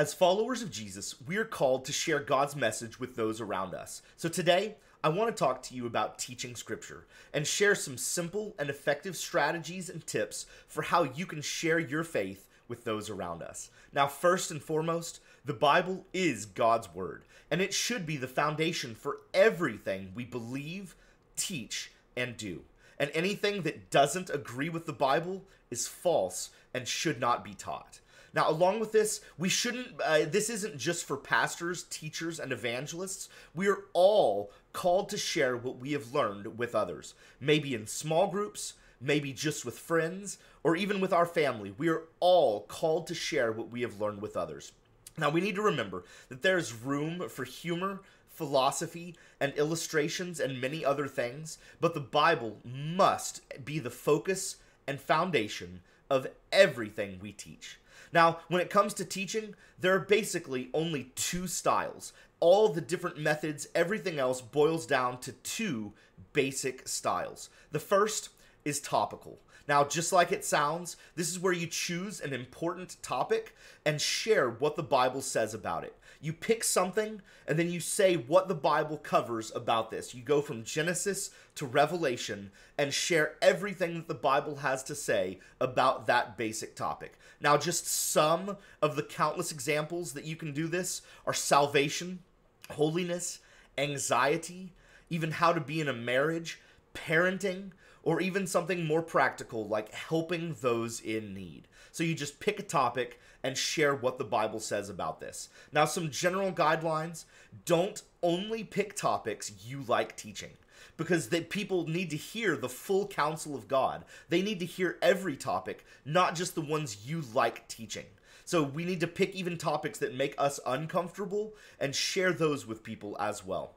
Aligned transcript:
As 0.00 0.14
followers 0.14 0.62
of 0.62 0.70
Jesus, 0.70 1.14
we 1.26 1.36
are 1.36 1.44
called 1.44 1.84
to 1.84 1.92
share 1.92 2.20
God's 2.20 2.56
message 2.56 2.98
with 2.98 3.16
those 3.16 3.38
around 3.38 3.74
us. 3.74 4.00
So 4.16 4.30
today, 4.30 4.76
I 5.04 5.10
want 5.10 5.28
to 5.28 5.38
talk 5.38 5.62
to 5.64 5.74
you 5.74 5.84
about 5.84 6.18
teaching 6.18 6.56
Scripture 6.56 7.04
and 7.34 7.46
share 7.46 7.74
some 7.74 7.98
simple 7.98 8.54
and 8.58 8.70
effective 8.70 9.14
strategies 9.14 9.90
and 9.90 10.06
tips 10.06 10.46
for 10.66 10.80
how 10.80 11.02
you 11.02 11.26
can 11.26 11.42
share 11.42 11.78
your 11.78 12.02
faith 12.02 12.48
with 12.66 12.84
those 12.84 13.10
around 13.10 13.42
us. 13.42 13.68
Now, 13.92 14.06
first 14.06 14.50
and 14.50 14.62
foremost, 14.62 15.20
the 15.44 15.52
Bible 15.52 16.06
is 16.14 16.46
God's 16.46 16.94
Word, 16.94 17.24
and 17.50 17.60
it 17.60 17.74
should 17.74 18.06
be 18.06 18.16
the 18.16 18.26
foundation 18.26 18.94
for 18.94 19.18
everything 19.34 20.12
we 20.14 20.24
believe, 20.24 20.96
teach, 21.36 21.92
and 22.16 22.38
do. 22.38 22.62
And 22.98 23.10
anything 23.12 23.64
that 23.64 23.90
doesn't 23.90 24.30
agree 24.30 24.70
with 24.70 24.86
the 24.86 24.94
Bible 24.94 25.44
is 25.70 25.86
false 25.86 26.48
and 26.72 26.88
should 26.88 27.20
not 27.20 27.44
be 27.44 27.52
taught. 27.52 28.00
Now, 28.32 28.48
along 28.48 28.78
with 28.78 28.92
this, 28.92 29.20
we 29.38 29.48
shouldn't, 29.48 30.00
uh, 30.00 30.24
this 30.26 30.50
isn't 30.50 30.78
just 30.78 31.04
for 31.04 31.16
pastors, 31.16 31.82
teachers, 31.84 32.38
and 32.38 32.52
evangelists. 32.52 33.28
We 33.54 33.68
are 33.68 33.84
all 33.92 34.52
called 34.72 35.08
to 35.08 35.18
share 35.18 35.56
what 35.56 35.78
we 35.78 35.92
have 35.92 36.14
learned 36.14 36.58
with 36.58 36.74
others, 36.74 37.14
maybe 37.40 37.74
in 37.74 37.86
small 37.86 38.28
groups, 38.28 38.74
maybe 39.00 39.32
just 39.32 39.64
with 39.64 39.78
friends, 39.78 40.38
or 40.62 40.76
even 40.76 41.00
with 41.00 41.12
our 41.12 41.26
family. 41.26 41.74
We 41.76 41.88
are 41.88 42.04
all 42.20 42.62
called 42.62 43.08
to 43.08 43.14
share 43.14 43.50
what 43.50 43.70
we 43.70 43.82
have 43.82 44.00
learned 44.00 44.22
with 44.22 44.36
others. 44.36 44.72
Now, 45.18 45.30
we 45.30 45.40
need 45.40 45.56
to 45.56 45.62
remember 45.62 46.04
that 46.28 46.42
there 46.42 46.58
is 46.58 46.72
room 46.72 47.28
for 47.28 47.44
humor, 47.44 48.00
philosophy, 48.28 49.16
and 49.40 49.52
illustrations, 49.54 50.38
and 50.38 50.60
many 50.60 50.84
other 50.84 51.08
things, 51.08 51.58
but 51.80 51.94
the 51.94 52.00
Bible 52.00 52.58
must 52.64 53.42
be 53.64 53.80
the 53.80 53.90
focus 53.90 54.56
and 54.86 55.00
foundation 55.00 55.80
of 56.08 56.28
everything 56.52 57.18
we 57.20 57.32
teach. 57.32 57.79
Now, 58.12 58.40
when 58.48 58.60
it 58.60 58.70
comes 58.70 58.94
to 58.94 59.04
teaching, 59.04 59.54
there 59.78 59.94
are 59.94 60.00
basically 60.00 60.70
only 60.74 61.12
two 61.14 61.46
styles. 61.46 62.12
All 62.40 62.68
the 62.68 62.80
different 62.80 63.18
methods, 63.18 63.68
everything 63.74 64.18
else 64.18 64.40
boils 64.40 64.86
down 64.86 65.20
to 65.20 65.32
two 65.32 65.92
basic 66.32 66.88
styles. 66.88 67.50
The 67.72 67.78
first 67.78 68.30
is 68.64 68.80
topical. 68.80 69.38
Now, 69.68 69.84
just 69.84 70.12
like 70.12 70.32
it 70.32 70.44
sounds, 70.44 70.96
this 71.14 71.28
is 71.28 71.38
where 71.38 71.52
you 71.52 71.66
choose 71.66 72.20
an 72.20 72.32
important 72.32 72.96
topic 73.02 73.54
and 73.84 74.00
share 74.00 74.50
what 74.50 74.76
the 74.76 74.82
Bible 74.82 75.20
says 75.20 75.54
about 75.54 75.84
it. 75.84 75.96
You 76.20 76.34
pick 76.34 76.62
something 76.64 77.22
and 77.46 77.58
then 77.58 77.70
you 77.70 77.80
say 77.80 78.16
what 78.16 78.46
the 78.46 78.54
Bible 78.54 78.98
covers 78.98 79.50
about 79.54 79.90
this. 79.90 80.14
You 80.14 80.22
go 80.22 80.42
from 80.42 80.64
Genesis 80.64 81.30
to 81.54 81.64
Revelation 81.64 82.50
and 82.76 82.92
share 82.92 83.36
everything 83.40 83.94
that 83.94 84.08
the 84.08 84.14
Bible 84.14 84.56
has 84.56 84.82
to 84.84 84.94
say 84.94 85.38
about 85.60 86.06
that 86.06 86.36
basic 86.36 86.76
topic. 86.76 87.18
Now, 87.40 87.56
just 87.56 87.86
some 87.86 88.58
of 88.82 88.96
the 88.96 89.02
countless 89.02 89.50
examples 89.50 90.12
that 90.12 90.26
you 90.26 90.36
can 90.36 90.52
do 90.52 90.68
this 90.68 91.00
are 91.26 91.32
salvation, 91.32 92.20
holiness, 92.68 93.40
anxiety, 93.78 94.74
even 95.08 95.30
how 95.30 95.54
to 95.54 95.60
be 95.60 95.80
in 95.80 95.88
a 95.88 95.94
marriage, 95.94 96.60
parenting, 96.94 97.70
or 98.02 98.20
even 98.20 98.46
something 98.46 98.84
more 98.84 99.02
practical 99.02 99.66
like 99.68 99.92
helping 99.92 100.56
those 100.60 101.00
in 101.00 101.34
need. 101.34 101.68
So 101.92 102.04
you 102.04 102.14
just 102.14 102.40
pick 102.40 102.58
a 102.58 102.62
topic 102.62 103.20
and 103.42 103.56
share 103.56 103.94
what 103.94 104.18
the 104.18 104.24
Bible 104.24 104.60
says 104.60 104.88
about 104.88 105.20
this. 105.20 105.48
Now, 105.72 105.84
some 105.84 106.10
general 106.10 106.52
guidelines 106.52 107.24
don't 107.64 108.02
only 108.22 108.64
pick 108.64 108.94
topics 108.94 109.52
you 109.64 109.82
like 109.88 110.16
teaching 110.16 110.50
because 110.96 111.28
the 111.28 111.40
people 111.40 111.86
need 111.88 112.10
to 112.10 112.16
hear 112.16 112.56
the 112.56 112.68
full 112.68 113.06
counsel 113.06 113.54
of 113.54 113.68
God. 113.68 114.04
They 114.28 114.42
need 114.42 114.60
to 114.60 114.66
hear 114.66 114.98
every 115.00 115.36
topic, 115.36 115.84
not 116.04 116.34
just 116.34 116.54
the 116.54 116.60
ones 116.60 117.06
you 117.06 117.22
like 117.32 117.66
teaching. 117.68 118.04
So 118.44 118.62
we 118.62 118.84
need 118.84 119.00
to 119.00 119.06
pick 119.06 119.34
even 119.34 119.56
topics 119.56 119.98
that 120.00 120.14
make 120.14 120.34
us 120.36 120.60
uncomfortable 120.66 121.54
and 121.78 121.94
share 121.94 122.32
those 122.32 122.66
with 122.66 122.82
people 122.82 123.16
as 123.20 123.46
well. 123.46 123.76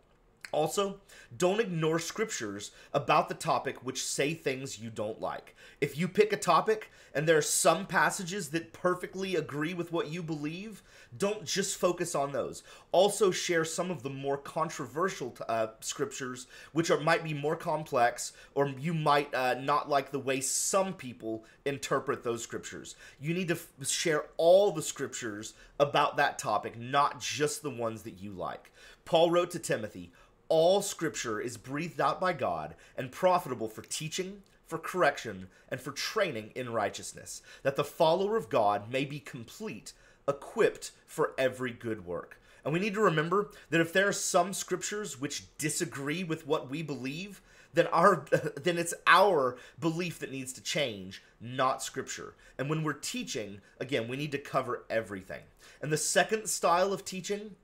Also, 0.53 0.99
don't 1.35 1.59
ignore 1.59 1.99
scriptures 1.99 2.71
about 2.93 3.27
the 3.27 3.35
topic 3.35 3.83
which 3.83 4.05
say 4.05 4.33
things 4.33 4.79
you 4.79 4.89
don't 4.89 5.19
like. 5.19 5.55
If 5.81 5.97
you 5.97 6.07
pick 6.07 6.31
a 6.31 6.37
topic 6.37 6.91
and 7.13 7.27
there 7.27 7.37
are 7.37 7.41
some 7.41 7.85
passages 7.85 8.49
that 8.49 8.71
perfectly 8.71 9.35
agree 9.35 9.73
with 9.73 9.91
what 9.91 10.09
you 10.09 10.21
believe, 10.21 10.83
don't 11.17 11.43
just 11.45 11.77
focus 11.77 12.15
on 12.15 12.31
those. 12.31 12.63
Also, 12.91 13.31
share 13.31 13.65
some 13.65 13.91
of 13.91 14.03
the 14.03 14.09
more 14.09 14.37
controversial 14.37 15.35
uh, 15.47 15.67
scriptures, 15.79 16.47
which 16.71 16.89
are 16.91 16.99
might 16.99 17.23
be 17.23 17.33
more 17.33 17.55
complex, 17.55 18.33
or 18.55 18.67
you 18.67 18.93
might 18.93 19.33
uh, 19.33 19.55
not 19.55 19.89
like 19.89 20.11
the 20.11 20.19
way 20.19 20.39
some 20.39 20.93
people 20.93 21.45
interpret 21.65 22.23
those 22.23 22.43
scriptures. 22.43 22.95
You 23.19 23.33
need 23.33 23.47
to 23.49 23.57
share 23.85 24.25
all 24.37 24.71
the 24.71 24.81
scriptures 24.81 25.53
about 25.79 26.17
that 26.17 26.39
topic, 26.39 26.79
not 26.79 27.19
just 27.19 27.61
the 27.61 27.69
ones 27.69 28.03
that 28.03 28.19
you 28.19 28.31
like. 28.31 28.71
Paul 29.05 29.31
wrote 29.31 29.51
to 29.51 29.59
Timothy 29.59 30.11
all 30.53 30.83
scripture 30.83 31.41
is 31.41 31.57
breathed 31.57 31.99
out 31.99 32.21
by 32.21 32.31
God 32.31 32.75
and 32.95 33.11
profitable 33.11 33.67
for 33.67 33.81
teaching, 33.81 34.43
for 34.67 34.77
correction, 34.77 35.47
and 35.67 35.81
for 35.81 35.91
training 35.91 36.51
in 36.53 36.71
righteousness, 36.71 37.41
that 37.63 37.75
the 37.75 37.83
follower 37.83 38.37
of 38.37 38.49
God 38.49 38.91
may 38.91 39.03
be 39.03 39.19
complete, 39.19 39.93
equipped 40.27 40.91
for 41.07 41.33
every 41.39 41.71
good 41.71 42.05
work. 42.05 42.39
And 42.63 42.71
we 42.71 42.79
need 42.79 42.93
to 42.93 43.01
remember 43.01 43.49
that 43.71 43.81
if 43.81 43.91
there 43.91 44.07
are 44.07 44.13
some 44.13 44.53
scriptures 44.53 45.19
which 45.19 45.57
disagree 45.57 46.23
with 46.23 46.45
what 46.45 46.69
we 46.69 46.83
believe, 46.83 47.41
then 47.73 47.87
our 47.87 48.23
then 48.55 48.77
it's 48.77 48.93
our 49.07 49.57
belief 49.79 50.19
that 50.19 50.31
needs 50.31 50.53
to 50.53 50.61
change, 50.61 51.23
not 51.41 51.81
scripture. 51.81 52.35
And 52.59 52.69
when 52.69 52.83
we're 52.83 52.93
teaching, 52.93 53.59
again, 53.79 54.07
we 54.07 54.17
need 54.17 54.31
to 54.33 54.37
cover 54.37 54.83
everything. 54.87 55.41
And 55.81 55.91
the 55.91 55.97
second 55.97 56.45
style 56.45 56.93
of 56.93 57.03
teaching 57.03 57.55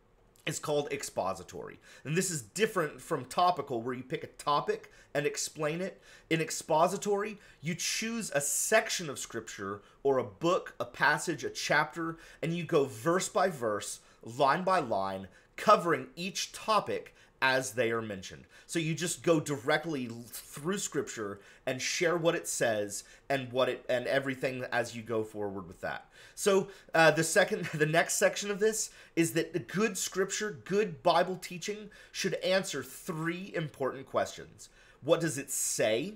is 0.46 0.60
called 0.60 0.92
expository. 0.92 1.80
And 2.04 2.16
this 2.16 2.32
is 2.32 2.42
different 2.42 3.02
from 3.02 3.26
topical, 3.26 3.82
where 3.82 3.94
you 3.94 4.04
pick 4.04 4.24
a 4.24 4.28
topic 4.28 4.92
and 5.14 5.26
explain 5.26 5.82
it. 5.82 6.02
In 6.30 6.42
expository, 6.42 7.38
you 7.62 7.76
choose 7.76 8.32
a 8.32 8.42
section 8.42 9.10
of 9.10 9.20
scripture 9.20 9.82
or 10.04 10.18
a 10.18 10.24
book, 10.24 10.74
a 10.80 10.86
passage, 10.86 11.44
a 11.44 11.50
chapter, 11.50 12.18
and 12.42 12.56
you 12.56 12.64
go 12.64 12.86
verse 12.86 13.30
by 13.30 13.50
verse, 13.50 14.00
line 14.24 14.64
by 14.64 14.80
line, 14.80 15.28
covering 15.56 16.08
each 16.16 16.52
topic 16.52 17.16
as 17.42 17.72
they 17.72 17.92
are 17.92 18.02
mentioned. 18.02 18.44
So 18.66 18.80
you 18.80 18.94
just 18.94 19.24
go 19.24 19.40
directly 19.40 20.10
through 20.28 20.78
scripture 20.78 21.40
and 21.66 21.82
share 21.82 22.18
what 22.18 22.36
it 22.36 22.48
says 22.48 23.04
and 23.30 23.52
what 23.52 23.70
it 23.70 23.86
and 23.90 24.08
everything 24.08 24.66
as 24.72 24.96
you 24.96 25.02
go 25.02 25.24
forward 25.24 25.68
with 25.68 25.82
that. 25.82 26.06
So 26.36 26.68
uh, 26.94 27.12
the 27.12 27.24
second, 27.24 27.66
the 27.74 27.86
next 27.86 28.16
section 28.16 28.52
of 28.52 28.60
this 28.60 28.90
is 29.16 29.34
that 29.34 29.54
the 29.54 29.60
good 29.60 29.98
scripture, 29.98 30.60
good 30.66 31.02
Bible 31.04 31.38
teaching 31.38 31.90
should 32.12 32.36
answer 32.36 32.84
three 32.84 33.52
important 33.56 34.06
questions. 34.06 34.70
What 35.02 35.22
does 35.22 35.38
it 35.38 35.52
say? 35.52 36.16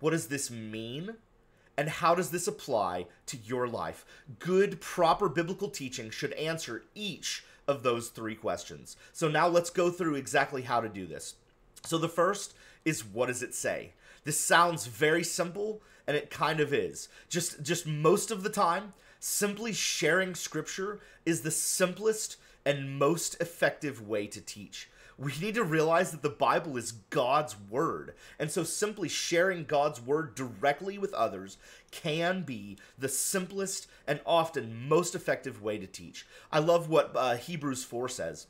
What 0.00 0.10
does 0.10 0.28
this 0.28 0.50
mean? 0.50 1.16
And 1.78 1.88
how 1.88 2.16
does 2.16 2.30
this 2.30 2.48
apply 2.48 3.06
to 3.26 3.36
your 3.36 3.68
life? 3.68 4.04
Good, 4.40 4.80
proper 4.80 5.28
biblical 5.28 5.70
teaching 5.70 6.10
should 6.10 6.32
answer 6.32 6.82
each 6.96 7.44
of 7.68 7.84
those 7.84 8.08
three 8.08 8.34
questions. 8.34 8.96
So 9.12 9.28
now 9.28 9.46
let's 9.46 9.70
go 9.70 9.88
through 9.88 10.16
exactly 10.16 10.62
how 10.62 10.80
to 10.80 10.88
do 10.88 11.06
this. 11.06 11.36
So 11.84 11.96
the 11.96 12.08
first 12.08 12.54
is 12.84 13.04
what 13.04 13.26
does 13.26 13.44
it 13.44 13.54
say? 13.54 13.92
This 14.24 14.40
sounds 14.40 14.88
very 14.88 15.22
simple 15.22 15.80
and 16.08 16.16
it 16.16 16.30
kind 16.30 16.58
of 16.58 16.74
is. 16.74 17.08
Just 17.28 17.62
just 17.62 17.86
most 17.86 18.32
of 18.32 18.42
the 18.42 18.50
time, 18.50 18.92
simply 19.20 19.72
sharing 19.72 20.34
scripture 20.34 20.98
is 21.24 21.42
the 21.42 21.52
simplest 21.52 22.38
and 22.66 22.98
most 22.98 23.40
effective 23.40 24.06
way 24.08 24.26
to 24.26 24.40
teach 24.40 24.90
we 25.18 25.32
need 25.40 25.56
to 25.56 25.64
realize 25.64 26.12
that 26.12 26.22
the 26.22 26.30
Bible 26.30 26.76
is 26.76 26.92
God's 26.92 27.56
word. 27.68 28.14
And 28.38 28.50
so 28.50 28.62
simply 28.62 29.08
sharing 29.08 29.64
God's 29.64 30.00
word 30.00 30.36
directly 30.36 30.96
with 30.96 31.12
others 31.12 31.58
can 31.90 32.42
be 32.42 32.78
the 32.96 33.08
simplest 33.08 33.88
and 34.06 34.20
often 34.24 34.88
most 34.88 35.16
effective 35.16 35.60
way 35.60 35.76
to 35.78 35.86
teach. 35.86 36.24
I 36.52 36.60
love 36.60 36.88
what 36.88 37.12
uh, 37.16 37.36
Hebrews 37.36 37.82
4 37.82 38.08
says. 38.08 38.46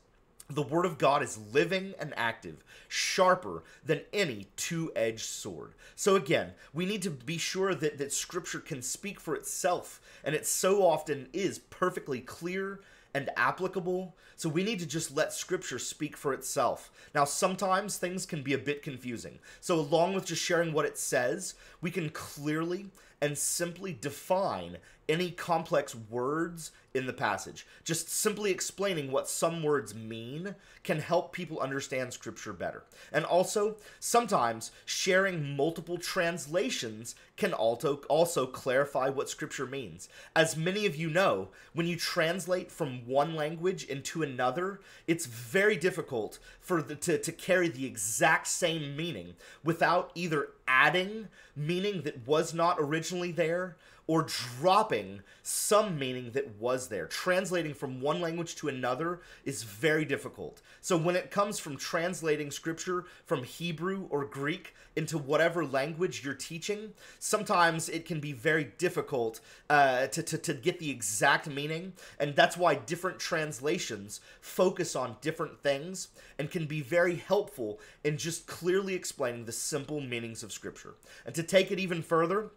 The 0.51 0.61
word 0.63 0.85
of 0.85 0.97
God 0.97 1.21
is 1.21 1.39
living 1.53 1.93
and 1.99 2.11
active, 2.17 2.63
sharper 2.87 3.63
than 3.85 4.01
any 4.11 4.47
two 4.55 4.91
edged 4.95 5.25
sword. 5.25 5.73
So, 5.95 6.15
again, 6.15 6.53
we 6.73 6.87
need 6.87 7.03
to 7.03 7.11
be 7.11 7.37
sure 7.37 7.75
that, 7.75 7.99
that 7.99 8.11
scripture 8.11 8.59
can 8.59 8.81
speak 8.81 9.19
for 9.19 9.35
itself, 9.35 10.01
and 10.23 10.33
it 10.33 10.47
so 10.47 10.83
often 10.83 11.27
is 11.33 11.59
perfectly 11.59 12.19
clear 12.19 12.79
and 13.13 13.29
applicable. 13.35 14.15
So 14.35 14.49
we 14.49 14.63
need 14.63 14.79
to 14.79 14.85
just 14.85 15.15
let 15.15 15.33
scripture 15.33 15.79
speak 15.79 16.15
for 16.15 16.33
itself. 16.33 16.91
Now, 17.13 17.25
sometimes 17.25 17.97
things 17.97 18.25
can 18.25 18.41
be 18.41 18.53
a 18.53 18.57
bit 18.57 18.81
confusing. 18.81 19.39
So, 19.59 19.75
along 19.75 20.13
with 20.13 20.25
just 20.25 20.41
sharing 20.43 20.73
what 20.73 20.85
it 20.85 20.97
says, 20.97 21.55
we 21.81 21.91
can 21.91 22.09
clearly 22.09 22.87
and 23.21 23.37
simply 23.37 23.93
define 23.93 24.77
any 25.09 25.31
complex 25.31 25.95
words 25.95 26.71
in 26.93 27.05
the 27.05 27.13
passage. 27.13 27.65
Just 27.83 28.09
simply 28.09 28.51
explaining 28.51 29.11
what 29.11 29.27
some 29.27 29.61
words 29.63 29.93
mean 29.93 30.55
can 30.83 30.99
help 30.99 31.33
people 31.33 31.59
understand 31.59 32.13
scripture 32.13 32.53
better. 32.53 32.83
And 33.11 33.25
also, 33.25 33.77
sometimes 33.99 34.71
sharing 34.85 35.55
multiple 35.55 35.97
translations 35.97 37.15
can 37.37 37.53
also 37.53 37.95
also 38.09 38.45
clarify 38.45 39.09
what 39.09 39.29
scripture 39.29 39.65
means. 39.65 40.09
As 40.35 40.57
many 40.57 40.85
of 40.85 40.95
you 40.95 41.09
know, 41.09 41.49
when 41.73 41.87
you 41.87 41.95
translate 41.95 42.71
from 42.71 43.05
one 43.07 43.35
language 43.35 43.83
into 43.85 44.23
another, 44.23 44.79
it's 45.07 45.25
very 45.25 45.75
difficult 45.75 46.39
for 46.59 46.81
the, 46.81 46.95
to, 46.95 47.17
to 47.17 47.31
carry 47.31 47.67
the 47.67 47.85
exact 47.85 48.47
same 48.47 48.95
meaning 48.95 49.35
without 49.63 50.11
either 50.15 50.49
adding 50.69 51.27
meaning 51.55 52.03
that 52.03 52.25
was 52.27 52.53
not 52.53 52.77
originally 52.79 53.31
there 53.31 53.75
or 54.09 54.23
dropping 54.23 55.21
some 55.43 55.99
meaning 55.99 56.31
that 56.31 56.59
was 56.59 56.87
there. 56.87 57.05
Translating 57.05 57.75
from 57.75 58.01
one 58.01 58.19
language 58.19 58.55
to 58.55 58.67
another 58.67 59.21
is 59.45 59.61
very 59.61 60.03
difficult. 60.03 60.63
So 60.81 60.97
when 60.97 61.15
it 61.15 61.29
comes 61.29 61.59
from 61.59 61.77
translating 61.77 62.49
scripture 62.49 63.05
from 63.27 63.43
Hebrew 63.43 64.07
or 64.09 64.25
Greek 64.25 64.73
into 64.95 65.19
whatever 65.19 65.63
language 65.63 66.23
you're 66.25 66.33
teaching, 66.33 66.93
sometimes 67.19 67.87
it 67.87 68.07
can 68.07 68.19
be 68.19 68.33
very 68.33 68.63
difficult 68.79 69.41
uh, 69.69 70.07
to, 70.07 70.23
to, 70.23 70.39
to 70.39 70.55
get 70.55 70.79
the 70.79 70.89
exact 70.89 71.47
meaning. 71.47 71.93
And 72.19 72.35
that's 72.35 72.57
why 72.57 72.73
different 72.73 73.19
translations 73.19 74.21
focus 74.41 74.95
on 74.95 75.17
different 75.21 75.61
things 75.61 76.07
and 76.39 76.49
can 76.49 76.65
be 76.65 76.81
very 76.81 77.17
helpful 77.17 77.79
in 78.03 78.17
just 78.17 78.47
clearly 78.47 78.95
explaining 78.95 79.45
the 79.45 79.51
simple 79.51 80.01
meanings 80.01 80.41
of 80.41 80.51
scripture. 80.51 80.95
And 81.27 81.35
to 81.35 81.43
take 81.43 81.71
it 81.71 81.77
even 81.77 82.01
further, 82.01 82.49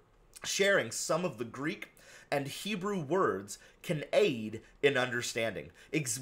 sharing 0.44 0.90
some 0.90 1.24
of 1.24 1.38
the 1.38 1.44
Greek 1.44 1.92
and 2.32 2.48
Hebrew 2.48 2.98
words 2.98 3.58
can 3.82 4.04
aid 4.12 4.62
in 4.82 4.96
understanding. 4.96 5.70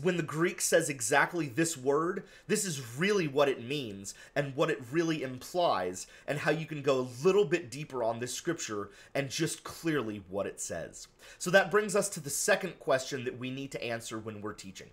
when 0.03 0.17
the 0.17 0.25
Greek 0.25 0.61
says 0.61 0.89
exactly 0.89 1.47
this 1.47 1.77
word, 1.77 2.25
this 2.49 2.65
is 2.65 2.97
really 2.97 3.29
what 3.29 3.49
it 3.49 3.63
means 3.63 4.13
and 4.35 4.57
what 4.57 4.71
it 4.71 4.83
really 4.91 5.23
implies, 5.23 6.09
and 6.27 6.41
how 6.41 6.51
you 6.51 6.67
can 6.67 6.83
go 6.83 6.99
a 6.99 7.25
little 7.25 7.45
bit 7.45 7.71
deeper 7.71 8.03
on 8.03 8.19
this 8.19 8.35
scripture 8.35 8.91
and 9.15 9.31
just 9.31 9.63
clearly 9.63 10.25
what 10.29 10.47
it 10.47 10.61
says. 10.61 11.07
So 11.39 11.49
that 11.51 11.71
brings 11.71 11.95
us 11.95 12.09
to 12.11 12.21
the 12.21 12.29
second 12.29 12.81
question 12.81 13.23
that 13.25 13.39
we 13.39 13.51
need 13.51 13.71
to 13.73 13.85
answer 13.85 14.19
when 14.19 14.41
we're 14.41 14.55
teaching. 14.55 14.91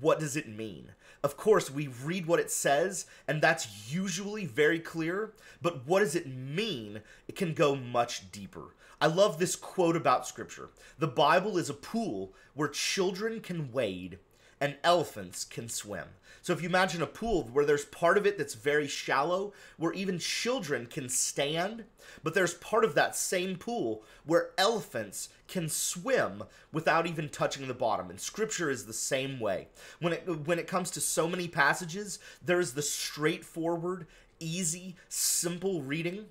What 0.00 0.20
does 0.20 0.36
it 0.36 0.48
mean? 0.48 0.92
Of 1.22 1.36
course, 1.36 1.70
we 1.70 1.88
read 1.88 2.26
what 2.26 2.40
it 2.40 2.50
says, 2.50 3.06
and 3.26 3.42
that's 3.42 3.92
usually 3.92 4.46
very 4.46 4.78
clear, 4.78 5.32
but 5.60 5.86
what 5.86 6.00
does 6.00 6.14
it 6.14 6.26
mean? 6.26 7.00
It 7.26 7.36
can 7.36 7.54
go 7.54 7.74
much 7.74 8.30
deeper. 8.30 8.74
I 9.00 9.08
love 9.08 9.38
this 9.38 9.56
quote 9.56 9.96
about 9.96 10.26
scripture. 10.26 10.70
The 10.98 11.08
Bible 11.08 11.58
is 11.58 11.68
a 11.68 11.74
pool 11.74 12.32
where 12.54 12.68
children 12.68 13.40
can 13.40 13.72
wade 13.72 14.18
and 14.60 14.76
elephants 14.82 15.44
can 15.44 15.68
swim. 15.68 16.08
So 16.42 16.52
if 16.52 16.62
you 16.62 16.68
imagine 16.68 17.02
a 17.02 17.08
pool 17.08 17.50
where 17.52 17.64
there's 17.64 17.86
part 17.86 18.16
of 18.16 18.24
it 18.24 18.38
that's 18.38 18.54
very 18.54 18.86
shallow, 18.86 19.52
where 19.78 19.92
even 19.92 20.20
children 20.20 20.86
can 20.86 21.08
stand, 21.08 21.84
but 22.22 22.34
there's 22.34 22.54
part 22.54 22.84
of 22.84 22.94
that 22.94 23.16
same 23.16 23.56
pool 23.56 24.04
where 24.24 24.50
elephants 24.56 25.28
can 25.48 25.68
swim 25.68 26.44
without 26.72 27.06
even 27.06 27.28
touching 27.28 27.66
the 27.66 27.74
bottom. 27.74 28.10
And 28.10 28.20
scripture 28.20 28.70
is 28.70 28.86
the 28.86 28.92
same 28.92 29.40
way. 29.40 29.66
When 30.00 30.12
it 30.12 30.46
when 30.46 30.60
it 30.60 30.68
comes 30.68 30.92
to 30.92 31.00
so 31.00 31.28
many 31.28 31.48
passages, 31.48 32.20
there 32.44 32.60
is 32.60 32.74
the 32.74 32.82
straightforward, 32.82 34.06
easy, 34.38 34.94
simple 35.08 35.82
reading 35.82 36.26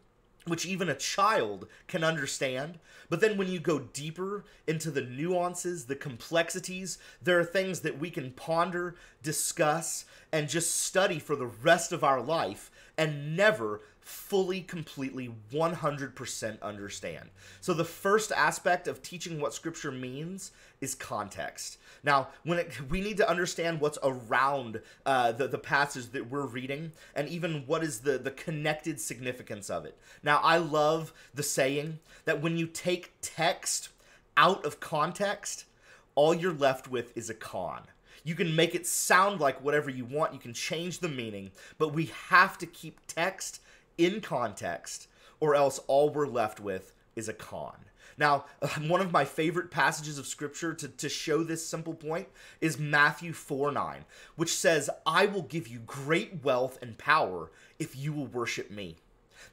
which 0.46 0.66
even 0.66 0.90
a 0.90 0.96
child 0.96 1.68
can 1.88 2.04
understand. 2.04 2.80
But 3.10 3.22
then 3.22 3.38
when 3.38 3.48
you 3.48 3.60
go 3.60 3.80
deeper 3.80 4.46
into 4.68 4.92
the 4.92 5.02
nuances, 5.02 5.86
the 5.86 5.96
complexities, 5.96 6.98
there 7.22 7.40
are 7.40 7.46
things 7.46 7.82
that 7.82 8.00
we 8.00 8.10
can 8.10 8.32
ponder, 8.32 8.96
discuss, 9.22 10.06
and 10.32 10.50
just 10.50 10.76
study 10.76 11.20
for 11.20 11.36
the 11.36 11.46
rest 11.46 11.92
of 11.92 12.04
our 12.04 12.22
life 12.22 12.72
and 12.98 13.36
never 13.36 13.82
fully, 14.06 14.62
completely, 14.62 15.34
100% 15.52 16.62
understand. 16.62 17.28
So, 17.60 17.74
the 17.74 17.84
first 17.84 18.32
aspect 18.32 18.88
of 18.88 19.02
teaching 19.02 19.42
what 19.42 19.52
Scripture 19.52 19.92
means 19.92 20.52
is 20.80 20.94
context. 20.94 21.80
Now, 22.04 22.28
when 22.44 22.60
it, 22.60 22.90
we 22.92 23.02
need 23.02 23.18
to 23.18 23.28
understand 23.28 23.82
what's 23.82 23.98
around 24.04 24.80
uh, 25.08 25.32
the, 25.32 25.48
the 25.48 25.58
passage 25.58 26.12
that 26.12 26.30
we're 26.30 26.46
reading 26.46 26.92
and 27.16 27.28
even 27.28 27.64
what 27.66 27.84
is 27.84 28.02
the, 28.02 28.20
the 28.20 28.30
connected 28.30 29.02
significance 29.02 29.72
of 29.72 29.86
it. 29.86 29.98
Now, 30.22 30.40
I 30.44 30.58
love 30.58 31.12
the 31.34 31.44
saying 31.44 31.98
that 32.26 32.44
when 32.44 32.58
you 32.58 32.68
take 32.68 33.14
text 33.24 33.90
out 34.38 34.64
of 34.66 34.80
context, 34.80 35.66
all 36.14 36.36
you're 36.36 36.54
left 36.54 36.88
with 36.88 37.18
is 37.18 37.32
a 37.32 37.34
con. 37.34 37.82
You 38.24 38.36
can 38.36 38.56
make 38.56 38.76
it 38.76 38.86
sound 38.86 39.40
like 39.40 39.64
whatever 39.64 39.90
you 39.90 40.06
want, 40.06 40.34
you 40.34 40.40
can 40.40 40.54
change 40.54 41.00
the 41.00 41.10
meaning, 41.10 41.52
but 41.80 41.94
we 41.94 42.12
have 42.30 42.60
to 42.60 42.68
keep 42.68 43.00
text 43.08 43.62
in 43.98 44.22
context, 44.22 45.08
or 45.40 45.56
else 45.56 45.80
all 45.88 46.10
we're 46.10 46.28
left 46.28 46.60
with 46.60 46.94
is 47.16 47.28
a 47.28 47.34
con. 47.34 47.86
Now, 48.18 48.46
one 48.82 49.02
of 49.02 49.12
my 49.12 49.26
favorite 49.26 49.72
passages 49.72 50.18
of 50.18 50.28
scripture 50.28 50.74
to, 50.74 50.88
to 50.88 51.10
show 51.10 51.44
this 51.44 51.66
simple 51.66 51.94
point 51.94 52.28
is 52.62 52.80
Matthew 52.80 53.34
4 53.34 53.72
9, 53.72 54.06
which 54.36 54.54
says, 54.56 54.90
I 55.06 55.26
will 55.26 55.44
give 55.44 55.68
you 55.68 55.80
great 55.80 56.44
wealth 56.44 56.78
and 56.82 56.98
power 56.98 57.52
if 57.80 57.96
you 57.96 58.14
will 58.14 58.28
worship 58.28 58.72
me. 58.72 58.98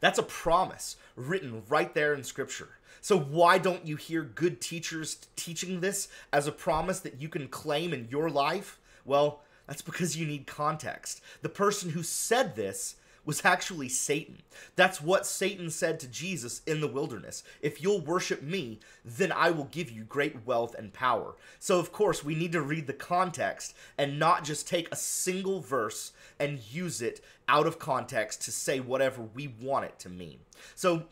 That's 0.01 0.19
a 0.19 0.25
promise 0.25 0.97
written 1.17 1.63
right 1.69 1.93
there 1.95 2.15
in 2.15 2.25
scripture. 2.25 2.71
So, 3.01 3.19
why 3.19 3.59
don't 3.59 3.87
you 3.87 3.97
hear 3.97 4.23
good 4.23 4.61
teachers 4.61 5.27
teaching 5.35 5.81
this 5.81 6.09
as 6.33 6.47
a 6.47 6.53
promise 6.53 7.01
that 7.01 7.21
you 7.21 7.29
can 7.29 7.49
claim 7.49 7.93
in 7.93 8.09
your 8.11 8.31
life? 8.31 8.79
Well, 9.05 9.41
that's 9.67 9.83
because 9.83 10.17
you 10.17 10.27
need 10.27 10.47
context. 10.47 11.21
The 11.41 11.49
person 11.49 11.91
who 11.91 12.03
said 12.03 12.55
this 12.55 12.97
was 13.25 13.45
actually 13.45 13.89
Satan. 13.89 14.43
That's 14.77 15.01
what 15.01 15.27
Satan 15.27 15.71
said 15.71 16.01
to 16.01 16.09
Jesus 16.09 16.63
in 16.67 16.81
the 16.81 16.89
wilderness. 16.89 17.45
If 17.61 17.83
you'll 17.83 18.01
worship 18.01 18.43
me, 18.43 18.81
then 19.05 19.33
I 19.33 19.51
will 19.51 19.65
give 19.65 19.91
you 19.91 20.05
great 20.05 20.45
wealth 20.47 20.75
and 20.77 20.93
power. 20.93 21.37
So, 21.59 21.79
of 21.79 21.93
course, 21.93 22.25
we 22.25 22.35
need 22.35 22.53
to 22.53 22.63
read 22.63 22.87
the 22.87 22.93
context 22.93 23.75
and 23.97 24.19
not 24.19 24.45
just 24.45 24.67
take 24.67 24.91
a 24.91 24.97
single 24.97 25.61
verse 25.61 26.13
and 26.39 26.59
use 26.59 27.01
it 27.01 27.21
out 27.49 27.67
of 27.67 27.79
context 27.79 28.43
to 28.43 28.53
say 28.53 28.81
whatever 28.81 29.23
we 29.23 29.55
want 29.61 29.85
it 29.85 29.99
to 30.01 30.09
mean. 30.09 30.39
So, 30.75 31.05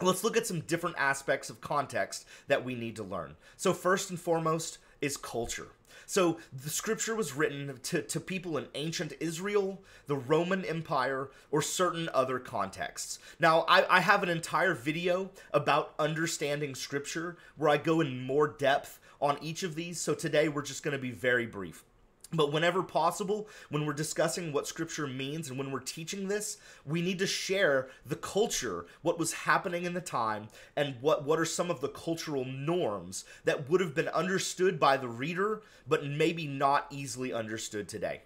let's 0.00 0.24
look 0.24 0.36
at 0.36 0.46
some 0.46 0.60
different 0.60 0.96
aspects 0.98 1.50
of 1.50 1.60
context 1.60 2.26
that 2.46 2.64
we 2.64 2.74
need 2.74 2.96
to 2.96 3.02
learn. 3.02 3.36
So, 3.56 3.72
first 3.74 4.10
and 4.10 4.18
foremost 4.18 4.78
is 5.00 5.16
culture. 5.16 5.68
So 6.08 6.38
the 6.54 6.70
scripture 6.70 7.14
was 7.14 7.34
written 7.34 7.78
to, 7.82 8.00
to 8.00 8.18
people 8.18 8.56
in 8.56 8.68
ancient 8.74 9.12
Israel, 9.20 9.82
the 10.06 10.16
Roman 10.16 10.64
Empire, 10.64 11.28
or 11.50 11.60
certain 11.60 12.08
other 12.14 12.38
contexts. 12.38 13.18
Now, 13.38 13.66
I, 13.68 13.98
I 13.98 14.00
have 14.00 14.22
an 14.22 14.30
entire 14.30 14.72
video 14.72 15.28
about 15.52 15.92
understanding 15.98 16.74
scripture 16.74 17.36
where 17.58 17.68
I 17.68 17.76
go 17.76 18.00
in 18.00 18.22
more 18.22 18.48
depth 18.48 19.00
on 19.20 19.36
each 19.42 19.62
of 19.62 19.74
these. 19.74 20.00
So 20.00 20.14
today 20.14 20.48
we're 20.48 20.62
just 20.62 20.82
going 20.82 20.96
to 20.96 20.98
be 20.98 21.10
very 21.10 21.44
brief. 21.44 21.84
But 22.30 22.52
whenever 22.52 22.82
possible, 22.82 23.48
when 23.70 23.86
we're 23.86 23.94
discussing 23.94 24.52
what 24.52 24.66
scripture 24.66 25.06
means 25.06 25.48
and 25.48 25.58
when 25.58 25.70
we're 25.70 25.80
teaching 25.80 26.28
this, 26.28 26.58
we 26.84 27.00
need 27.00 27.18
to 27.20 27.26
share 27.26 27.88
the 28.04 28.16
culture, 28.16 28.84
what 29.00 29.18
was 29.18 29.32
happening 29.32 29.84
in 29.84 29.94
the 29.94 30.02
time, 30.02 30.48
and 30.76 30.96
what, 31.00 31.24
what 31.24 31.38
are 31.38 31.46
some 31.46 31.70
of 31.70 31.80
the 31.80 31.88
cultural 31.88 32.44
norms 32.44 33.24
that 33.44 33.70
would 33.70 33.80
have 33.80 33.94
been 33.94 34.08
understood 34.08 34.78
by 34.78 34.98
the 34.98 35.08
reader, 35.08 35.62
but 35.86 36.04
maybe 36.04 36.46
not 36.46 36.86
easily 36.90 37.32
understood 37.32 37.88
today. 37.88 38.20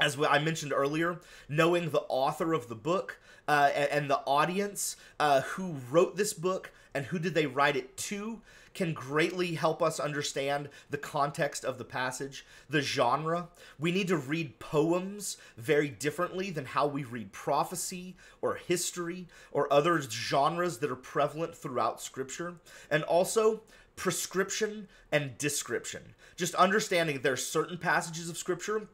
As 0.00 0.18
I 0.20 0.40
mentioned 0.40 0.72
earlier, 0.72 1.20
knowing 1.48 1.90
the 1.90 2.02
author 2.08 2.52
of 2.52 2.68
the 2.68 2.74
book 2.74 3.18
uh, 3.48 3.70
and, 3.74 3.90
and, 3.90 4.10
the 4.10 4.18
audience 4.26 4.96
uh, 5.20 5.42
who 5.42 5.76
wrote 5.88 6.16
this 6.16 6.34
book 6.34 6.72
and 6.92 7.06
who 7.06 7.18
did 7.18 7.32
they 7.34 7.46
write 7.46 7.76
it 7.76 7.96
to 7.96 8.42
can 8.76 8.92
greatly 8.92 9.54
help 9.54 9.82
us 9.82 9.98
understand 9.98 10.68
the 10.90 10.98
context 10.98 11.64
of 11.64 11.78
the 11.78 11.84
passage, 11.84 12.46
the 12.68 12.82
genre. 12.82 13.48
We 13.78 13.90
need 13.90 14.08
to 14.08 14.16
read 14.16 14.58
poems 14.58 15.38
very 15.56 15.88
differently 15.88 16.50
than 16.50 16.66
how 16.66 16.86
we 16.86 17.02
read 17.02 17.32
prophecy 17.32 18.16
or 18.42 18.54
history 18.54 19.26
or 19.50 19.72
other 19.72 20.00
genres 20.02 20.78
that 20.78 20.90
are 20.90 20.96
prevalent 20.96 21.56
throughout 21.56 22.02
Scripture. 22.02 22.56
And 22.90 23.02
also, 23.04 23.62
prescription 23.96 24.88
and 25.10 25.38
description. 25.38 26.14
Just 26.36 26.54
understanding 26.54 27.20
there 27.20 27.32
are 27.32 27.36
certain 27.36 27.78
passages 27.78 28.28
of 28.28 28.36
Scripture 28.36 28.88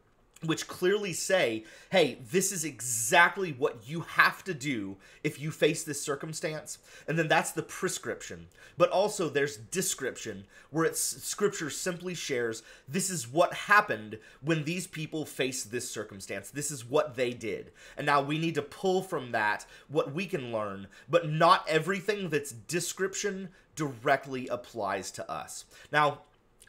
which 0.45 0.67
clearly 0.67 1.13
say, 1.13 1.65
hey, 1.91 2.19
this 2.31 2.53
is 2.53 2.65
exactly 2.65 3.53
what 3.53 3.89
you 3.89 4.01
have 4.01 4.43
to 4.45 4.55
do 4.55 4.97
if 5.23 5.41
you 5.41 5.51
face 5.51 5.85
this 5.85 6.03
circumstance. 6.03 6.79
And 7.07 7.19
then 7.19 7.29
that's 7.29 7.53
the 7.53 7.63
prescription. 7.63 8.49
But 8.77 8.91
also 8.91 9.29
there's 9.29 9.57
description, 9.57 10.45
where 10.71 10.85
it's 10.85 11.01
scripture 11.01 11.71
simply 11.71 12.15
shares 12.15 12.63
this 12.89 13.11
is 13.11 13.29
what 13.29 13.55
happened 13.55 14.19
when 14.41 14.65
these 14.65 14.87
people 14.87 15.25
faced 15.25 15.71
this 15.71 15.89
circumstance. 15.89 16.51
This 16.51 16.71
is 16.71 16.85
what 16.85 17.15
they 17.15 17.33
did. 17.33 17.73
And 17.97 18.07
now 18.07 18.23
we 18.23 18.39
need 18.39 18.55
to 18.57 18.63
pull 18.63 19.03
from 19.03 19.33
that 19.33 19.67
what 19.89 20.13
we 20.13 20.27
can 20.27 20.53
learn, 20.53 20.89
but 21.09 21.31
not 21.31 21.67
everything 21.69 22.31
that's 22.31 22.53
description 22.53 23.51
directly 23.77 24.49
applies 24.49 25.11
to 25.13 25.31
us. 25.31 25.65
Now, 25.93 26.23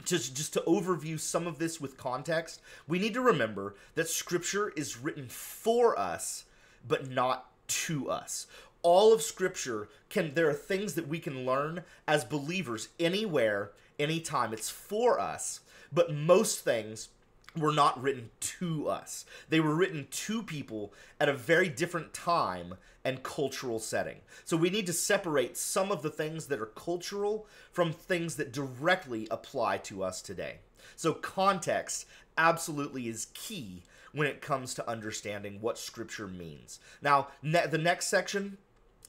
just 0.06 0.36
just 0.36 0.54
to 0.54 0.62
overview 0.62 1.20
some 1.20 1.48
of 1.48 1.60
this 1.60 1.80
with 1.80 1.98
context, 1.98 2.62
we 2.88 3.00
need 3.00 3.14
to 3.14 3.22
remember 3.22 3.76
that 3.96 4.10
scripture 4.10 4.70
is 4.76 4.98
written 4.98 5.28
for 5.28 5.98
us 5.98 6.46
but 6.88 7.10
not 7.10 7.50
to 7.68 8.10
us. 8.10 8.48
All 8.82 9.14
of 9.14 9.22
scripture 9.22 9.88
can 10.10 10.34
there 10.34 10.50
are 10.50 10.54
things 10.54 10.96
that 10.96 11.08
we 11.08 11.20
can 11.20 11.46
learn 11.46 11.84
as 12.08 12.26
believers 12.26 12.90
anywhere, 13.00 13.72
anytime. 13.98 14.54
It's 14.54 14.70
for 14.70 15.20
us, 15.20 15.62
but 15.92 16.14
most 16.14 16.60
things 16.60 17.10
were 17.56 17.72
not 17.72 18.02
written 18.02 18.32
to 18.40 18.88
us. 18.90 19.26
They 19.50 19.60
were 19.60 19.76
written 19.76 20.08
to 20.10 20.44
people 20.44 20.94
at 21.20 21.30
a 21.30 21.34
very 21.34 21.70
different 21.70 22.14
time 22.14 22.76
and 23.06 23.24
cultural 23.24 23.80
setting. 23.80 24.18
So 24.46 24.56
we 24.56 24.70
need 24.70 24.86
to 24.88 24.94
separate 24.94 25.58
some 25.58 25.92
of 25.92 26.02
the 26.02 26.10
things 26.10 26.48
that 26.48 26.60
are 26.60 26.68
cultural 26.68 27.48
from 27.72 27.92
things 27.92 28.36
that 28.36 28.54
directly 28.54 29.28
apply 29.30 29.80
to 29.80 30.04
us 30.04 30.22
today. 30.22 30.60
So 30.96 31.14
context 31.14 32.06
absolutely 32.38 33.08
is 33.08 33.28
key 33.34 33.84
when 34.14 34.28
it 34.28 34.42
comes 34.42 34.74
to 34.76 34.90
understanding 34.90 35.60
what 35.60 35.78
scripture 35.78 36.28
means. 36.28 36.80
Now, 37.02 37.28
ne- 37.42 37.68
the 37.68 37.78
next 37.78 38.08
section 38.08 38.58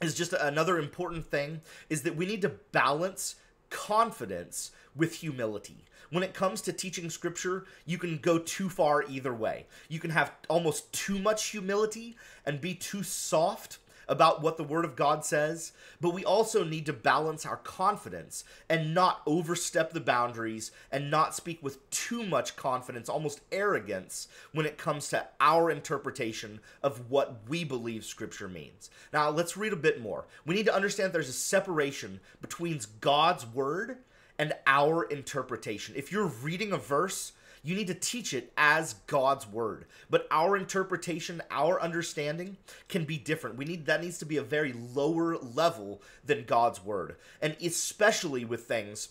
is 0.01 0.15
just 0.15 0.33
another 0.33 0.79
important 0.79 1.27
thing 1.27 1.61
is 1.89 2.03
that 2.03 2.17
we 2.17 2.27
need 2.27 2.43
to 2.43 2.49
balance 2.49 3.37
confidence 3.71 4.73
with 4.97 5.15
humility. 5.15 5.85
When 6.11 6.23
it 6.23 6.35
comes 6.35 6.61
to 6.63 6.73
teaching 6.73 7.11
scripture, 7.11 7.65
you 7.87 7.99
can 7.99 8.19
go 8.19 8.39
too 8.39 8.69
far 8.69 9.03
either 9.03 9.35
way. 9.35 9.67
You 9.89 9.99
can 9.99 10.11
have 10.11 10.33
almost 10.49 10.93
too 10.93 11.19
much 11.19 11.47
humility 11.47 12.17
and 12.47 12.61
be 12.61 12.75
too 12.75 13.03
soft 13.03 13.79
about 14.09 14.43
what 14.43 14.57
the 14.57 14.65
Word 14.65 14.85
of 14.85 14.97
God 14.97 15.25
says, 15.25 15.73
but 16.01 16.15
we 16.15 16.25
also 16.25 16.65
need 16.65 16.87
to 16.87 16.93
balance 16.93 17.47
our 17.47 17.57
confidence 17.57 18.45
and 18.69 18.95
not 18.95 19.23
overstep 19.27 19.93
the 19.93 20.01
boundaries 20.01 20.71
and 20.91 21.11
not 21.11 21.35
speak 21.35 21.63
with 21.63 21.89
too 21.91 22.25
much 22.25 22.57
confidence, 22.57 23.09
almost 23.09 23.41
arrogance, 23.53 24.29
when 24.53 24.67
it 24.67 24.79
comes 24.79 25.09
to 25.09 25.27
our 25.41 25.71
interpretation 25.71 26.61
of 26.83 27.11
what 27.11 27.41
we 27.49 27.65
believe 27.65 28.05
Scripture 28.05 28.49
means. 28.49 28.91
Now, 29.13 29.31
let's 29.31 29.57
read 29.57 29.73
a 29.73 29.77
bit 29.77 30.01
more. 30.01 30.27
We 30.47 30.55
need 30.55 30.67
to 30.67 30.75
understand 30.75 31.13
there's 31.13 31.29
a 31.29 31.33
separation 31.33 32.21
between 32.41 32.81
God's 33.01 33.47
Word 33.47 33.99
and 34.39 34.53
our 34.67 35.05
interpretation. 35.05 35.95
If 35.97 36.11
you're 36.11 36.27
reading 36.27 36.73
a 36.73 36.77
verse, 36.77 37.33
you 37.65 37.75
need 37.75 37.87
to 37.89 37.95
teach 37.95 38.35
it 38.35 38.53
as 38.57 38.95
God's 39.07 39.49
word. 39.49 39.87
But 40.11 40.29
our 40.31 40.57
interpretation, 40.57 41.43
our 41.51 41.81
understanding 41.81 42.59
can 42.89 43.05
be 43.05 43.17
different. 43.17 43.57
We 43.57 43.65
need 43.65 43.87
that 43.87 44.03
needs 44.03 44.19
to 44.19 44.27
be 44.27 44.37
a 44.37 44.43
very 44.43 44.73
lower 44.73 45.39
level 45.39 46.03
than 46.25 46.45
God's 46.45 46.85
word. 46.85 47.17
And 47.41 47.57
especially 47.63 48.45
with 48.45 48.67
things 48.67 49.09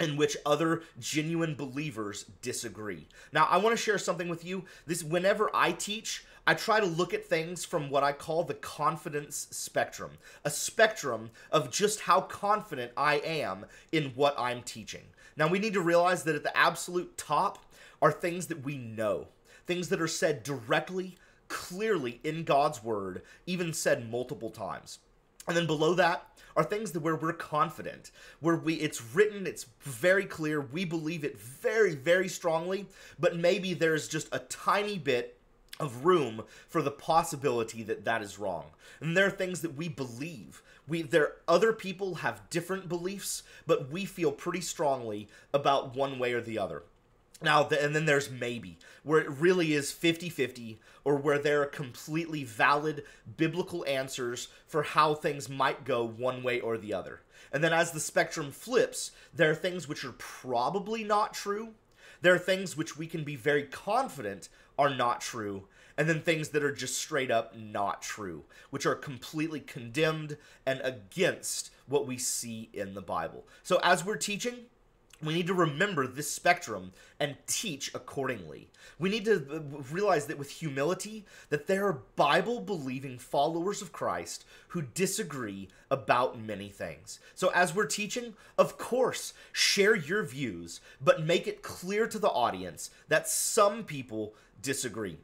in 0.00 0.16
which 0.16 0.36
other 0.44 0.82
genuine 0.98 1.54
believers 1.54 2.26
disagree. 2.42 3.06
Now, 3.32 3.46
I 3.50 3.58
want 3.58 3.76
to 3.76 3.82
share 3.82 3.98
something 3.98 4.28
with 4.28 4.44
you. 4.44 4.64
This 4.86 5.04
whenever 5.04 5.50
I 5.54 5.72
teach, 5.72 6.24
I 6.46 6.54
try 6.54 6.80
to 6.80 6.86
look 6.86 7.14
at 7.14 7.24
things 7.24 7.64
from 7.64 7.88
what 7.88 8.02
I 8.02 8.12
call 8.12 8.44
the 8.44 8.54
confidence 8.54 9.46
spectrum, 9.50 10.10
a 10.44 10.50
spectrum 10.50 11.30
of 11.50 11.70
just 11.70 12.00
how 12.00 12.22
confident 12.22 12.92
I 12.96 13.16
am 13.18 13.66
in 13.92 14.12
what 14.14 14.38
I'm 14.38 14.62
teaching. 14.62 15.02
Now, 15.36 15.48
we 15.48 15.58
need 15.58 15.72
to 15.74 15.80
realize 15.80 16.24
that 16.24 16.34
at 16.34 16.42
the 16.42 16.56
absolute 16.56 17.16
top, 17.16 17.64
are 18.04 18.12
things 18.12 18.48
that 18.48 18.62
we 18.62 18.76
know, 18.76 19.28
things 19.66 19.88
that 19.88 20.00
are 20.00 20.06
said 20.06 20.42
directly, 20.42 21.16
clearly 21.48 22.20
in 22.22 22.44
God's 22.44 22.84
word, 22.84 23.22
even 23.46 23.72
said 23.72 24.10
multiple 24.10 24.50
times. 24.50 24.98
And 25.48 25.56
then 25.56 25.66
below 25.66 25.94
that 25.94 26.26
are 26.54 26.64
things 26.64 26.92
that 26.92 27.00
where 27.00 27.16
we're 27.16 27.32
confident, 27.32 28.10
where 28.40 28.56
we 28.56 28.74
it's 28.74 29.02
written, 29.14 29.46
it's 29.46 29.64
very 29.80 30.26
clear, 30.26 30.60
we 30.60 30.84
believe 30.84 31.24
it 31.24 31.40
very, 31.40 31.94
very 31.94 32.28
strongly, 32.28 32.86
but 33.18 33.38
maybe 33.38 33.72
there's 33.72 34.06
just 34.06 34.28
a 34.32 34.38
tiny 34.38 34.98
bit 34.98 35.38
of 35.80 36.04
room 36.04 36.42
for 36.68 36.82
the 36.82 36.90
possibility 36.90 37.82
that 37.84 38.04
that 38.04 38.20
is 38.20 38.38
wrong. 38.38 38.66
And 39.00 39.16
there 39.16 39.26
are 39.26 39.30
things 39.30 39.62
that 39.62 39.76
we 39.76 39.88
believe. 39.88 40.62
We 40.86 41.00
there 41.00 41.36
other 41.48 41.72
people 41.72 42.16
have 42.16 42.50
different 42.50 42.86
beliefs, 42.86 43.44
but 43.66 43.90
we 43.90 44.04
feel 44.04 44.30
pretty 44.30 44.60
strongly 44.60 45.30
about 45.54 45.96
one 45.96 46.18
way 46.18 46.34
or 46.34 46.42
the 46.42 46.58
other. 46.58 46.82
Now, 47.42 47.62
the, 47.62 47.82
and 47.82 47.94
then 47.94 48.06
there's 48.06 48.30
maybe, 48.30 48.78
where 49.02 49.20
it 49.20 49.30
really 49.30 49.74
is 49.74 49.92
50 49.92 50.28
50, 50.28 50.78
or 51.04 51.16
where 51.16 51.38
there 51.38 51.62
are 51.62 51.66
completely 51.66 52.44
valid 52.44 53.04
biblical 53.36 53.84
answers 53.86 54.48
for 54.66 54.82
how 54.82 55.14
things 55.14 55.48
might 55.48 55.84
go 55.84 56.04
one 56.04 56.42
way 56.42 56.60
or 56.60 56.78
the 56.78 56.94
other. 56.94 57.20
And 57.52 57.62
then 57.62 57.72
as 57.72 57.92
the 57.92 58.00
spectrum 58.00 58.50
flips, 58.50 59.10
there 59.32 59.50
are 59.50 59.54
things 59.54 59.86
which 59.86 60.04
are 60.04 60.12
probably 60.12 61.04
not 61.04 61.34
true. 61.34 61.74
There 62.22 62.34
are 62.34 62.38
things 62.38 62.76
which 62.76 62.96
we 62.96 63.06
can 63.06 63.22
be 63.22 63.36
very 63.36 63.64
confident 63.64 64.48
are 64.78 64.94
not 64.94 65.20
true. 65.20 65.68
And 65.96 66.08
then 66.08 66.20
things 66.20 66.48
that 66.48 66.64
are 66.64 66.72
just 66.72 66.98
straight 66.98 67.30
up 67.30 67.56
not 67.56 68.02
true, 68.02 68.44
which 68.70 68.86
are 68.86 68.96
completely 68.96 69.60
condemned 69.60 70.36
and 70.66 70.80
against 70.82 71.70
what 71.86 72.06
we 72.06 72.18
see 72.18 72.70
in 72.72 72.94
the 72.94 73.02
Bible. 73.02 73.46
So 73.62 73.78
as 73.84 74.04
we're 74.04 74.16
teaching, 74.16 74.66
we 75.22 75.34
need 75.34 75.46
to 75.46 75.54
remember 75.54 76.06
this 76.06 76.30
spectrum 76.30 76.92
and 77.20 77.36
teach 77.46 77.94
accordingly. 77.94 78.68
We 78.98 79.08
need 79.08 79.24
to 79.26 79.36
uh, 79.50 79.82
realize 79.90 80.26
that 80.26 80.38
with 80.38 80.50
humility 80.50 81.24
that 81.50 81.66
there 81.66 81.86
are 81.86 82.02
Bible 82.16 82.60
believing 82.60 83.18
followers 83.18 83.80
of 83.80 83.92
Christ 83.92 84.44
who 84.68 84.82
disagree 84.82 85.68
about 85.90 86.40
many 86.40 86.68
things. 86.68 87.20
So 87.34 87.48
as 87.54 87.74
we're 87.74 87.86
teaching, 87.86 88.34
of 88.58 88.76
course, 88.76 89.34
share 89.52 89.94
your 89.94 90.24
views, 90.24 90.80
but 91.00 91.24
make 91.24 91.46
it 91.46 91.62
clear 91.62 92.06
to 92.08 92.18
the 92.18 92.28
audience 92.30 92.90
that 93.08 93.28
some 93.28 93.84
people 93.84 94.34
disagree. 94.60 95.18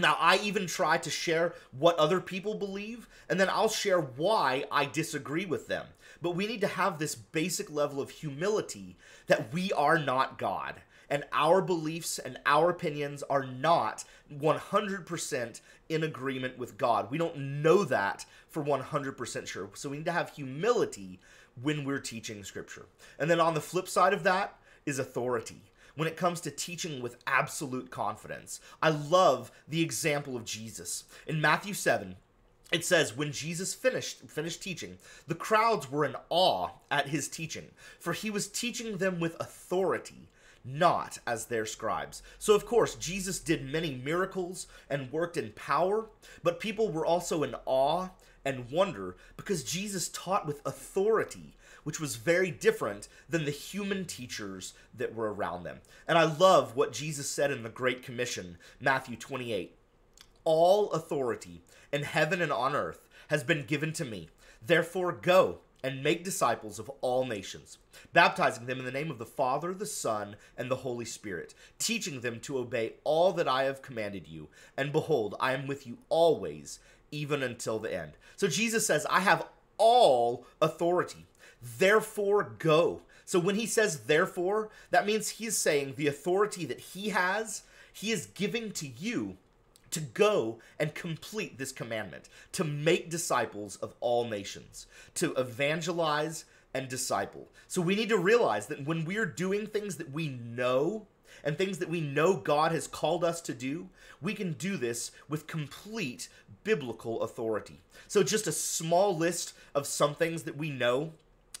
Now, 0.00 0.16
I 0.18 0.38
even 0.38 0.66
try 0.66 0.98
to 0.98 1.10
share 1.10 1.54
what 1.78 1.96
other 1.96 2.20
people 2.20 2.54
believe, 2.54 3.08
and 3.28 3.38
then 3.38 3.48
I'll 3.48 3.68
share 3.68 4.00
why 4.00 4.64
I 4.70 4.84
disagree 4.86 5.46
with 5.46 5.68
them. 5.68 5.86
But 6.22 6.36
we 6.36 6.46
need 6.46 6.60
to 6.62 6.66
have 6.66 6.98
this 6.98 7.14
basic 7.14 7.70
level 7.70 8.00
of 8.00 8.10
humility 8.10 8.96
that 9.26 9.52
we 9.52 9.72
are 9.72 9.98
not 9.98 10.38
God. 10.38 10.76
And 11.08 11.24
our 11.32 11.60
beliefs 11.60 12.18
and 12.20 12.38
our 12.46 12.70
opinions 12.70 13.24
are 13.24 13.44
not 13.44 14.04
100% 14.32 15.60
in 15.88 16.02
agreement 16.04 16.56
with 16.56 16.78
God. 16.78 17.10
We 17.10 17.18
don't 17.18 17.36
know 17.62 17.84
that 17.84 18.24
for 18.48 18.62
100% 18.62 19.46
sure. 19.46 19.70
So 19.74 19.88
we 19.88 19.96
need 19.96 20.06
to 20.06 20.12
have 20.12 20.30
humility 20.30 21.18
when 21.60 21.84
we're 21.84 21.98
teaching 21.98 22.44
Scripture. 22.44 22.86
And 23.18 23.28
then 23.28 23.40
on 23.40 23.54
the 23.54 23.60
flip 23.60 23.88
side 23.88 24.12
of 24.12 24.22
that 24.22 24.56
is 24.86 25.00
authority 25.00 25.62
when 25.96 26.08
it 26.08 26.16
comes 26.16 26.40
to 26.42 26.50
teaching 26.50 27.02
with 27.02 27.16
absolute 27.26 27.90
confidence. 27.90 28.60
I 28.82 28.90
love 28.90 29.50
the 29.68 29.82
example 29.82 30.36
of 30.36 30.44
Jesus. 30.44 31.04
In 31.26 31.40
Matthew 31.40 31.74
7, 31.74 32.16
it 32.72 32.84
says 32.84 33.16
when 33.16 33.32
jesus 33.32 33.74
finished 33.74 34.20
finished 34.28 34.62
teaching 34.62 34.98
the 35.26 35.34
crowds 35.34 35.90
were 35.90 36.04
in 36.04 36.14
awe 36.28 36.68
at 36.90 37.08
his 37.08 37.28
teaching 37.28 37.66
for 37.98 38.12
he 38.12 38.30
was 38.30 38.48
teaching 38.48 38.98
them 38.98 39.18
with 39.18 39.36
authority 39.40 40.28
not 40.64 41.18
as 41.26 41.46
their 41.46 41.66
scribes 41.66 42.22
so 42.38 42.54
of 42.54 42.66
course 42.66 42.94
jesus 42.94 43.38
did 43.38 43.64
many 43.64 44.00
miracles 44.04 44.66
and 44.88 45.10
worked 45.12 45.36
in 45.36 45.50
power 45.52 46.06
but 46.42 46.60
people 46.60 46.90
were 46.90 47.06
also 47.06 47.42
in 47.42 47.54
awe 47.66 48.08
and 48.44 48.70
wonder 48.70 49.16
because 49.36 49.64
jesus 49.64 50.08
taught 50.10 50.46
with 50.46 50.60
authority 50.64 51.56
which 51.84 52.00
was 52.00 52.16
very 52.16 52.50
different 52.50 53.08
than 53.28 53.44
the 53.44 53.50
human 53.50 54.04
teachers 54.04 54.74
that 54.96 55.14
were 55.14 55.32
around 55.32 55.64
them. 55.64 55.80
And 56.06 56.18
I 56.18 56.24
love 56.24 56.76
what 56.76 56.92
Jesus 56.92 57.28
said 57.28 57.50
in 57.50 57.62
the 57.62 57.68
Great 57.68 58.02
Commission, 58.02 58.58
Matthew 58.80 59.16
28. 59.16 59.76
All 60.44 60.90
authority 60.92 61.62
in 61.92 62.02
heaven 62.02 62.40
and 62.40 62.52
on 62.52 62.74
earth 62.74 63.08
has 63.28 63.44
been 63.44 63.64
given 63.64 63.92
to 63.94 64.04
me. 64.04 64.28
Therefore, 64.64 65.12
go 65.12 65.58
and 65.82 66.02
make 66.02 66.24
disciples 66.24 66.78
of 66.78 66.90
all 67.00 67.24
nations, 67.24 67.78
baptizing 68.12 68.66
them 68.66 68.78
in 68.78 68.84
the 68.84 68.90
name 68.90 69.10
of 69.10 69.18
the 69.18 69.26
Father, 69.26 69.72
the 69.72 69.86
Son, 69.86 70.36
and 70.56 70.70
the 70.70 70.76
Holy 70.76 71.04
Spirit, 71.04 71.54
teaching 71.78 72.20
them 72.20 72.40
to 72.40 72.58
obey 72.58 72.94
all 73.04 73.32
that 73.32 73.48
I 73.48 73.64
have 73.64 73.82
commanded 73.82 74.26
you. 74.28 74.48
And 74.76 74.92
behold, 74.92 75.34
I 75.40 75.52
am 75.52 75.66
with 75.66 75.86
you 75.86 75.98
always, 76.08 76.80
even 77.10 77.42
until 77.42 77.78
the 77.78 77.94
end. 77.94 78.12
So 78.36 78.46
Jesus 78.46 78.86
says, 78.86 79.06
I 79.08 79.20
have 79.20 79.46
all 79.78 80.44
authority. 80.60 81.26
Therefore, 81.78 82.54
go. 82.58 83.02
So 83.24 83.38
when 83.38 83.54
he 83.54 83.66
says 83.66 84.00
therefore, 84.00 84.70
that 84.90 85.06
means 85.06 85.28
he's 85.28 85.56
saying 85.56 85.94
the 85.96 86.08
authority 86.08 86.64
that 86.66 86.80
he 86.80 87.10
has 87.10 87.62
He 87.92 88.12
is 88.12 88.26
giving 88.26 88.72
to 88.72 88.86
you 88.86 89.36
to 89.90 90.00
go 90.00 90.58
and 90.78 90.94
complete 90.94 91.58
this 91.58 91.72
commandment, 91.72 92.28
to 92.52 92.64
make 92.64 93.10
disciples 93.10 93.76
of 93.76 93.94
all 94.00 94.24
nations, 94.24 94.86
to 95.14 95.34
evangelize 95.34 96.44
and 96.72 96.88
disciple. 96.88 97.48
So 97.66 97.82
we 97.82 97.96
need 97.96 98.08
to 98.10 98.18
realize 98.18 98.66
that 98.68 98.86
when 98.86 99.04
we're 99.04 99.26
doing 99.26 99.66
things 99.66 99.96
that 99.96 100.12
we 100.12 100.28
know 100.28 101.06
and 101.42 101.56
things 101.56 101.78
that 101.78 101.88
we 101.88 102.00
know 102.00 102.36
God 102.36 102.72
has 102.72 102.86
called 102.86 103.24
us 103.24 103.40
to 103.42 103.54
do, 103.54 103.88
we 104.20 104.34
can 104.34 104.52
do 104.52 104.76
this 104.76 105.10
with 105.28 105.46
complete 105.46 106.28
biblical 106.64 107.22
authority. 107.22 107.80
So, 108.08 108.22
just 108.22 108.46
a 108.46 108.52
small 108.52 109.16
list 109.16 109.54
of 109.74 109.86
some 109.86 110.14
things 110.14 110.42
that 110.42 110.56
we 110.56 110.70
know 110.70 111.12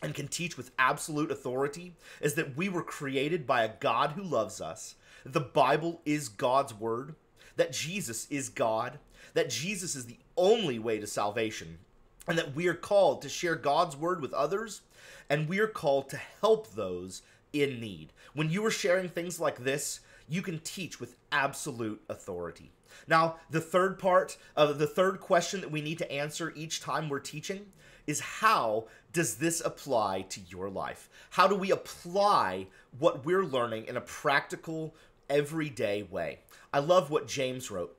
and 0.02 0.14
can 0.14 0.28
teach 0.28 0.56
with 0.56 0.70
absolute 0.78 1.30
authority 1.30 1.94
is 2.20 2.34
that 2.34 2.56
we 2.56 2.68
were 2.68 2.82
created 2.82 3.46
by 3.46 3.64
a 3.64 3.74
God 3.80 4.12
who 4.12 4.22
loves 4.22 4.60
us. 4.60 4.94
The 5.24 5.40
Bible 5.40 6.00
is 6.04 6.28
God's 6.28 6.72
word, 6.72 7.14
that 7.56 7.72
Jesus 7.72 8.26
is 8.30 8.48
God, 8.48 8.98
that 9.34 9.50
Jesus 9.50 9.94
is 9.94 10.06
the 10.06 10.18
only 10.36 10.78
way 10.78 10.98
to 10.98 11.06
salvation, 11.06 11.78
and 12.26 12.38
that 12.38 12.54
we 12.54 12.66
are 12.66 12.74
called 12.74 13.22
to 13.22 13.28
share 13.28 13.54
God's 13.54 13.96
word 13.96 14.22
with 14.22 14.32
others, 14.32 14.80
and 15.28 15.48
we 15.48 15.58
are 15.58 15.66
called 15.66 16.08
to 16.10 16.20
help 16.40 16.72
those 16.72 17.22
in 17.52 17.80
need. 17.80 18.12
When 18.32 18.50
you 18.50 18.64
are 18.64 18.70
sharing 18.70 19.08
things 19.08 19.38
like 19.38 19.58
this, 19.58 20.00
you 20.30 20.40
can 20.40 20.60
teach 20.60 21.00
with 21.00 21.16
absolute 21.32 22.00
authority. 22.08 22.70
Now, 23.06 23.36
the 23.50 23.60
third 23.60 23.98
part 23.98 24.38
of 24.56 24.78
the 24.78 24.86
third 24.86 25.20
question 25.20 25.60
that 25.60 25.70
we 25.70 25.82
need 25.82 25.98
to 25.98 26.10
answer 26.10 26.52
each 26.56 26.80
time 26.80 27.08
we're 27.08 27.18
teaching 27.18 27.66
is 28.06 28.20
how 28.20 28.86
does 29.12 29.36
this 29.36 29.60
apply 29.60 30.22
to 30.22 30.40
your 30.48 30.70
life? 30.70 31.08
How 31.30 31.46
do 31.46 31.54
we 31.54 31.72
apply 31.72 32.68
what 32.98 33.24
we're 33.24 33.44
learning 33.44 33.86
in 33.86 33.96
a 33.96 34.00
practical, 34.00 34.94
everyday 35.28 36.04
way? 36.04 36.38
I 36.72 36.78
love 36.78 37.10
what 37.10 37.28
James 37.28 37.70
wrote. 37.70 37.96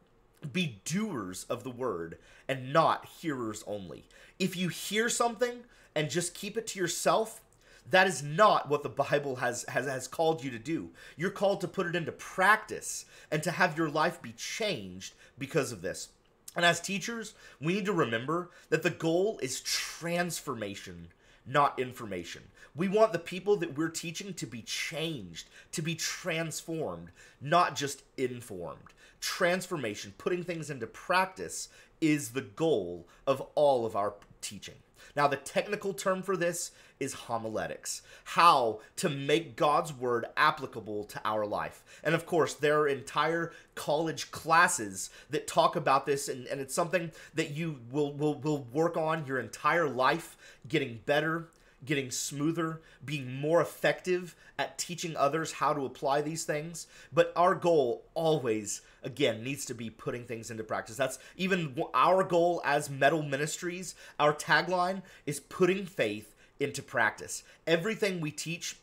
Be 0.51 0.81
doers 0.85 1.45
of 1.49 1.63
the 1.63 1.69
word 1.69 2.17
and 2.47 2.73
not 2.73 3.05
hearers 3.05 3.63
only. 3.67 4.05
If 4.39 4.55
you 4.55 4.69
hear 4.69 5.07
something 5.09 5.59
and 5.95 6.09
just 6.09 6.33
keep 6.33 6.57
it 6.57 6.67
to 6.67 6.79
yourself, 6.79 7.41
that 7.89 8.07
is 8.07 8.23
not 8.23 8.69
what 8.69 8.83
the 8.83 8.89
Bible 8.89 9.37
has, 9.37 9.65
has, 9.67 9.85
has 9.85 10.07
called 10.07 10.43
you 10.43 10.51
to 10.51 10.59
do. 10.59 10.91
You're 11.17 11.31
called 11.31 11.61
to 11.61 11.67
put 11.67 11.87
it 11.87 11.95
into 11.95 12.11
practice 12.11 13.05
and 13.31 13.43
to 13.43 13.51
have 13.51 13.77
your 13.77 13.89
life 13.89 14.21
be 14.21 14.31
changed 14.33 15.13
because 15.37 15.71
of 15.71 15.81
this. 15.81 16.09
And 16.55 16.65
as 16.65 16.79
teachers, 16.81 17.33
we 17.59 17.73
need 17.73 17.85
to 17.85 17.93
remember 17.93 18.51
that 18.69 18.83
the 18.83 18.89
goal 18.89 19.39
is 19.41 19.61
transformation, 19.61 21.07
not 21.45 21.79
information. 21.79 22.43
We 22.75 22.87
want 22.87 23.13
the 23.13 23.19
people 23.19 23.57
that 23.57 23.77
we're 23.77 23.89
teaching 23.89 24.33
to 24.35 24.45
be 24.45 24.61
changed, 24.61 25.49
to 25.71 25.81
be 25.81 25.95
transformed, 25.95 27.09
not 27.41 27.75
just 27.75 28.03
informed. 28.17 28.93
Transformation, 29.19 30.13
putting 30.17 30.43
things 30.43 30.69
into 30.69 30.87
practice, 30.87 31.69
is 32.01 32.31
the 32.31 32.41
goal 32.41 33.07
of 33.25 33.41
all 33.55 33.85
of 33.85 33.95
our 33.95 34.15
teaching. 34.41 34.75
Now, 35.15 35.27
the 35.27 35.37
technical 35.37 35.93
term 35.93 36.21
for 36.21 36.37
this 36.37 36.71
is 36.99 37.13
homiletics 37.13 38.03
how 38.23 38.79
to 38.95 39.09
make 39.09 39.55
God's 39.55 39.91
word 39.91 40.25
applicable 40.37 41.03
to 41.05 41.21
our 41.25 41.45
life. 41.45 41.83
And 42.03 42.13
of 42.13 42.25
course, 42.25 42.53
there 42.53 42.79
are 42.79 42.87
entire 42.87 43.51
college 43.75 44.31
classes 44.31 45.09
that 45.31 45.47
talk 45.47 45.75
about 45.75 46.05
this, 46.05 46.29
and, 46.29 46.45
and 46.47 46.61
it's 46.61 46.75
something 46.75 47.11
that 47.33 47.51
you 47.51 47.79
will, 47.91 48.13
will, 48.13 48.35
will 48.35 48.63
work 48.71 48.97
on 48.97 49.25
your 49.25 49.39
entire 49.39 49.89
life, 49.89 50.37
getting 50.67 50.99
better 51.05 51.49
getting 51.85 52.11
smoother, 52.11 52.81
being 53.03 53.39
more 53.39 53.61
effective 53.61 54.35
at 54.59 54.77
teaching 54.77 55.15
others 55.15 55.53
how 55.53 55.73
to 55.73 55.85
apply 55.85 56.21
these 56.21 56.43
things. 56.43 56.87
But 57.11 57.33
our 57.35 57.55
goal 57.55 58.03
always, 58.13 58.81
again, 59.03 59.43
needs 59.43 59.65
to 59.65 59.73
be 59.73 59.89
putting 59.89 60.25
things 60.25 60.51
into 60.51 60.63
practice. 60.63 60.95
That's 60.95 61.19
even 61.37 61.81
our 61.93 62.23
goal 62.23 62.61
as 62.63 62.89
Metal 62.89 63.23
Ministries. 63.23 63.95
Our 64.19 64.33
tagline 64.33 65.01
is 65.25 65.39
putting 65.39 65.85
faith 65.85 66.35
into 66.59 66.83
practice. 66.83 67.43
Everything 67.65 68.21
we 68.21 68.31
teach 68.31 68.77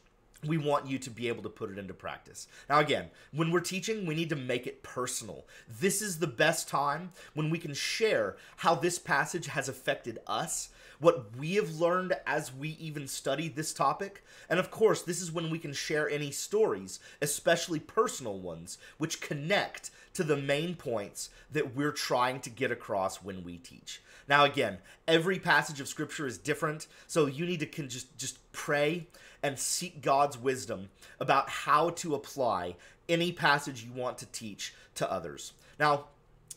we 0.47 0.59
want 0.59 0.87
you 0.87 0.99
to 0.99 1.11
be 1.11 1.29
able 1.29 1.43
to 1.43 1.49
put 1.49 1.71
it 1.71 1.79
into 1.79 1.95
practice. 1.95 2.47
Now, 2.69 2.79
again, 2.79 3.11
when 3.33 3.51
we're 3.51 3.61
teaching, 3.61 4.07
we 4.07 4.15
need 4.15 4.29
to 4.31 4.37
make 4.37 4.67
it 4.67 4.83
personal. 4.83 5.47
This 5.81 6.01
is 6.01 6.19
the 6.19 6.27
best 6.27 6.69
time 6.69 7.13
when 7.35 7.51
we 7.51 7.59
can 7.59 7.75
share 7.75 8.37
how 8.59 8.75
this 8.75 8.99
passage 8.99 9.47
has 9.47 9.69
affected 9.69 10.19
us 10.27 10.71
what 11.01 11.37
we 11.37 11.55
have 11.55 11.79
learned 11.79 12.15
as 12.27 12.53
we 12.53 12.71
even 12.81 13.07
study 13.07 13.49
this 13.49 13.73
topic. 13.73 14.25
And 14.49 14.59
of 14.59 14.71
course, 14.71 15.03
this 15.03 15.21
is 15.21 15.33
when 15.33 15.51
we 15.51 15.59
can 15.59 15.73
share 15.73 16.09
any 16.09 16.31
stories, 16.31 16.99
especially 17.23 17.81
personal 17.81 18.39
ones, 18.39 18.79
which 18.99 19.21
connect 19.21 19.91
to 20.15 20.25
the 20.25 20.37
main 20.37 20.75
points 20.75 21.31
that 21.53 21.77
we're 21.77 21.93
trying 21.93 22.41
to 22.41 22.51
get 22.51 22.73
across 22.73 23.23
when 23.23 23.45
we 23.45 23.59
teach. 23.59 24.03
Now, 24.29 24.45
again, 24.45 24.79
every 25.07 25.39
passage 25.39 25.81
of 25.81 25.89
scripture 25.89 26.27
is 26.27 26.37
different, 26.37 26.87
so 27.07 27.27
you 27.27 27.47
need 27.47 27.61
to 27.61 27.67
can 27.67 27.89
just 27.89 28.17
just 28.19 28.39
pray 28.53 29.07
and 29.43 29.59
seek 29.59 30.03
God's 30.03 30.39
wisdom 30.39 30.89
about 31.21 31.49
how 31.49 31.91
to 31.91 32.15
apply 32.15 32.77
any 33.09 33.33
passage 33.33 33.85
you 33.85 33.93
want 33.93 34.19
to 34.19 34.27
teach 34.27 34.75
to 34.97 35.11
others. 35.11 35.53
Now, 35.79 36.07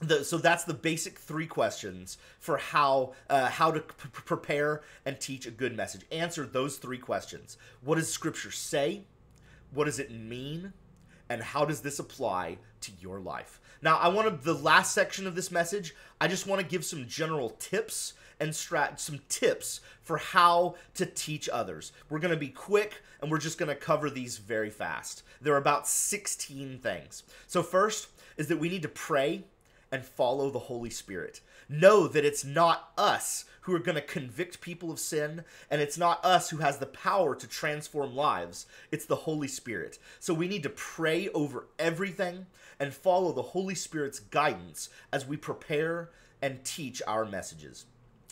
the, 0.02 0.24
so 0.24 0.38
that's 0.38 0.64
the 0.64 0.74
basic 0.74 1.20
three 1.20 1.46
questions 1.46 2.18
for 2.40 2.58
how 2.58 3.14
uh, 3.30 3.50
how 3.50 3.72
to 3.72 3.82
prepare 3.82 4.82
and 5.06 5.20
teach 5.20 5.46
a 5.46 5.52
good 5.52 5.78
message. 5.78 6.02
Answer 6.12 6.46
those 6.46 6.78
three 6.78 6.98
questions. 6.98 7.58
What 7.82 7.96
does 7.96 8.12
Scripture 8.12 8.52
say? 8.52 9.04
What 9.72 9.86
does 9.86 10.00
it 10.00 10.12
mean? 10.12 10.74
And 11.30 11.42
how 11.42 11.66
does 11.66 11.82
this 11.82 12.00
apply 12.00 12.58
to 12.82 12.92
your 13.00 13.20
life? 13.20 13.62
Now, 13.82 13.98
I 13.98 14.10
want 14.10 14.28
to 14.28 14.44
the 14.44 14.54
last 14.54 14.94
section 14.94 15.26
of 15.26 15.36
this 15.36 15.52
message. 15.52 15.96
I 16.20 16.28
just 16.28 16.46
want 16.46 16.62
to 16.62 16.68
give 16.68 16.86
some 16.86 17.08
general 17.08 17.52
tips 17.52 18.14
and 18.40 18.52
strat 18.52 19.00
some 19.00 19.20
tips 19.30 19.82
for 20.02 20.18
how 20.18 20.76
to 20.96 21.06
teach 21.06 21.48
others. 21.50 21.92
We're 22.10 22.20
going 22.20 22.34
to 22.34 22.40
be 22.40 22.50
quick 22.50 23.02
and 23.22 23.30
we're 23.30 23.38
just 23.38 23.58
going 23.58 23.70
to 23.70 23.76
cover 23.76 24.10
these 24.10 24.38
very 24.38 24.70
fast. 24.70 25.24
There 25.42 25.54
are 25.54 25.58
about 25.58 25.88
16 25.88 26.80
things. 26.80 27.24
So 27.48 27.62
first 27.62 28.08
is 28.38 28.48
that 28.48 28.60
we 28.60 28.70
need 28.70 28.82
to 28.82 28.88
pray 28.88 29.44
and 29.92 30.04
follow 30.04 30.50
the 30.50 30.60
Holy 30.60 30.90
Spirit. 30.90 31.42
Know 31.68 32.08
that 32.08 32.26
it's 32.26 32.46
not 32.46 32.92
us 32.98 33.46
who 33.62 33.76
are 33.76 33.80
going 33.80 33.96
to 33.96 34.02
convict 34.02 34.62
people 34.62 34.92
of 34.92 35.00
sin, 35.00 35.44
and 35.70 35.82
it's 35.82 35.98
not 35.98 36.24
us 36.26 36.50
who 36.50 36.58
has 36.58 36.78
the 36.78 36.86
power 36.88 37.36
to 37.36 37.48
transform 37.48 38.16
lives. 38.16 38.66
It's 38.92 39.06
the 39.06 39.16
Holy 39.16 39.48
Spirit. 39.48 40.00
So 40.20 40.34
we 40.34 40.48
need 40.48 40.64
to 40.64 40.70
pray 40.70 41.30
over 41.30 41.68
everything 41.78 42.48
and 42.82 42.92
follow 42.96 43.32
the 43.32 43.44
Holy 43.44 43.76
Spirit's 43.76 44.20
guidance 44.20 44.90
as 45.14 45.28
we 45.28 45.38
prepare 45.38 46.10
and 46.42 46.66
teach 46.66 47.00
our 47.06 47.26
messages. 47.26 47.86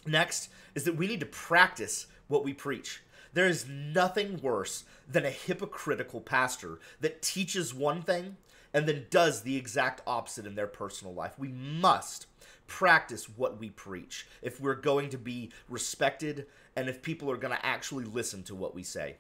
Next 0.08 0.50
is 0.74 0.86
that 0.86 0.96
we 0.96 1.06
need 1.06 1.20
to 1.20 1.28
practice 1.28 2.08
what 2.28 2.44
we 2.44 2.54
preach. 2.54 3.04
There 3.32 3.46
is 3.46 3.68
nothing 3.70 4.42
worse 4.42 4.86
than 5.08 5.24
a 5.24 5.30
hypocritical 5.30 6.20
pastor 6.20 6.80
that 7.00 7.22
teaches 7.22 7.76
one 7.76 8.02
thing 8.02 8.38
and 8.74 8.88
then 8.88 9.06
does 9.12 9.44
the 9.44 9.56
exact 9.56 10.02
opposite 10.08 10.48
in 10.48 10.56
their 10.56 10.66
personal 10.66 11.14
life. 11.14 11.38
We 11.38 11.50
must 11.50 12.26
practice 12.66 13.30
what 13.30 13.60
we 13.60 13.70
preach 13.70 14.26
if 14.42 14.60
we're 14.60 14.74
going 14.74 15.10
to 15.12 15.18
be 15.20 15.52
respected 15.70 16.48
and 16.76 16.90
if 16.90 17.04
people 17.04 17.30
are 17.30 17.38
going 17.38 17.56
to 17.56 17.66
actually 17.66 18.06
listen 18.06 18.42
to 18.44 18.56
what 18.56 18.74
we 18.74 18.82
say. 18.82 19.18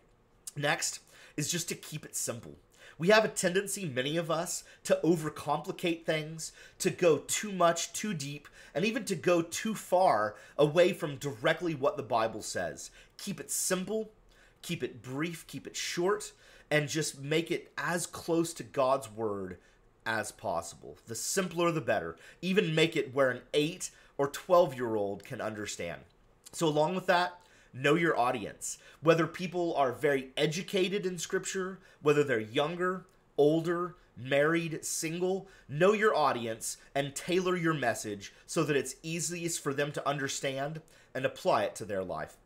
Next 0.55 1.01
is 1.37 1.51
just 1.51 1.69
to 1.69 1.75
keep 1.75 2.03
it 2.03 2.15
simple. 2.15 2.55
We 2.97 3.09
have 3.09 3.25
a 3.25 3.29
tendency, 3.29 3.85
many 3.85 4.17
of 4.17 4.29
us, 4.29 4.63
to 4.83 4.99
overcomplicate 5.03 6.05
things, 6.05 6.51
to 6.79 6.89
go 6.89 7.19
too 7.19 7.51
much, 7.51 7.93
too 7.93 8.13
deep, 8.13 8.47
and 8.73 8.85
even 8.85 9.05
to 9.05 9.15
go 9.15 9.41
too 9.41 9.75
far 9.75 10.35
away 10.57 10.93
from 10.93 11.17
directly 11.17 11.75
what 11.75 11.97
the 11.97 12.03
Bible 12.03 12.41
says. 12.41 12.91
Keep 13.17 13.39
it 13.39 13.51
simple, 13.51 14.11
keep 14.61 14.83
it 14.83 15.01
brief, 15.01 15.47
keep 15.47 15.67
it 15.67 15.75
short, 15.75 16.31
and 16.71 16.87
just 16.87 17.21
make 17.21 17.51
it 17.51 17.71
as 17.77 18.05
close 18.05 18.53
to 18.53 18.63
God's 18.63 19.11
word 19.11 19.57
as 20.05 20.31
possible. 20.31 20.97
The 21.07 21.15
simpler, 21.15 21.71
the 21.71 21.81
better. 21.81 22.15
Even 22.41 22.75
make 22.75 22.95
it 22.95 23.13
where 23.13 23.29
an 23.29 23.41
8 23.53 23.89
or 24.17 24.27
12 24.27 24.75
year 24.75 24.95
old 24.95 25.23
can 25.23 25.41
understand. 25.41 26.01
So, 26.51 26.67
along 26.67 26.95
with 26.95 27.05
that, 27.07 27.39
know 27.73 27.95
your 27.95 28.17
audience. 28.17 28.77
Whether 29.01 29.27
people 29.27 29.73
are 29.75 29.91
very 29.91 30.29
educated 30.37 31.05
in 31.05 31.17
Scripture, 31.17 31.79
whether 32.01 32.23
they're 32.23 32.39
younger, 32.39 33.05
older, 33.37 33.95
married, 34.17 34.83
single, 34.83 35.47
know 35.67 35.93
your 35.93 36.15
audience 36.15 36.77
and 36.93 37.15
tailor 37.15 37.55
your 37.55 37.73
message 37.73 38.33
so 38.45 38.63
that 38.63 38.75
it's 38.75 38.95
easiest 39.01 39.63
for 39.63 39.73
them 39.73 39.91
to 39.93 40.07
understand 40.07 40.81
and 41.13 41.25
apply 41.25 41.63
it 41.63 41.75
to 41.75 41.85
their 41.85 42.03
life. 42.03 42.37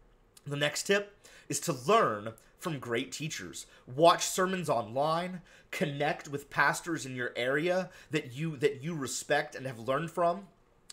The 0.46 0.56
next 0.58 0.84
tip 0.84 1.28
is 1.50 1.60
to 1.62 1.74
learn 1.74 2.34
from 2.60 2.80
great 2.80 3.12
teachers. 3.12 3.66
Watch 3.94 4.26
sermons 4.26 4.70
online, 4.70 5.42
connect 5.72 6.30
with 6.30 6.50
pastors 6.50 7.06
in 7.06 7.16
your 7.16 7.34
area 7.36 7.90
that 8.12 8.34
you 8.34 8.56
that 8.58 8.82
you 8.82 8.96
respect 8.96 9.56
and 9.56 9.66
have 9.66 9.80
learned 9.80 10.12
from 10.12 10.48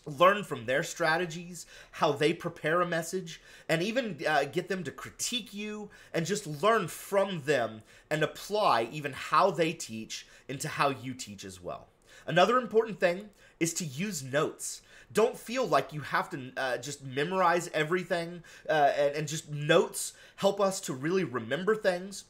learn 0.05 0.43
from 0.43 0.65
their 0.65 0.83
strategies, 0.83 1.65
how 1.91 2.11
they 2.11 2.33
prepare 2.33 2.81
a 2.81 2.87
message, 2.87 3.41
and 3.69 3.83
even 3.83 4.17
uh, 4.27 4.45
get 4.45 4.67
them 4.67 4.83
to 4.83 4.91
critique 4.91 5.53
you 5.53 5.89
and 6.13 6.25
just 6.25 6.47
learn 6.63 6.87
from 6.87 7.43
them 7.45 7.81
and 8.09 8.23
apply 8.23 8.87
even 8.91 9.13
how 9.13 9.51
they 9.51 9.73
teach 9.73 10.27
into 10.47 10.67
how 10.67 10.89
you 10.89 11.13
teach 11.13 11.45
as 11.45 11.61
well. 11.61 11.87
Another 12.25 12.57
important 12.57 12.99
thing 12.99 13.29
is 13.59 13.73
to 13.75 13.85
use 13.85 14.23
notes. 14.23 14.81
Don't 15.13 15.37
feel 15.37 15.65
like 15.65 15.93
you 15.93 16.01
have 16.01 16.29
to 16.29 16.51
uh, 16.55 16.77
just 16.77 17.03
memorize 17.03 17.69
everything, 17.73 18.43
uh, 18.69 18.91
and, 18.97 19.15
and 19.15 19.27
just 19.27 19.49
notes 19.49 20.13
help 20.37 20.61
us 20.61 20.79
to 20.81 20.93
really 20.93 21.23
remember 21.23 21.75
things 21.75 22.25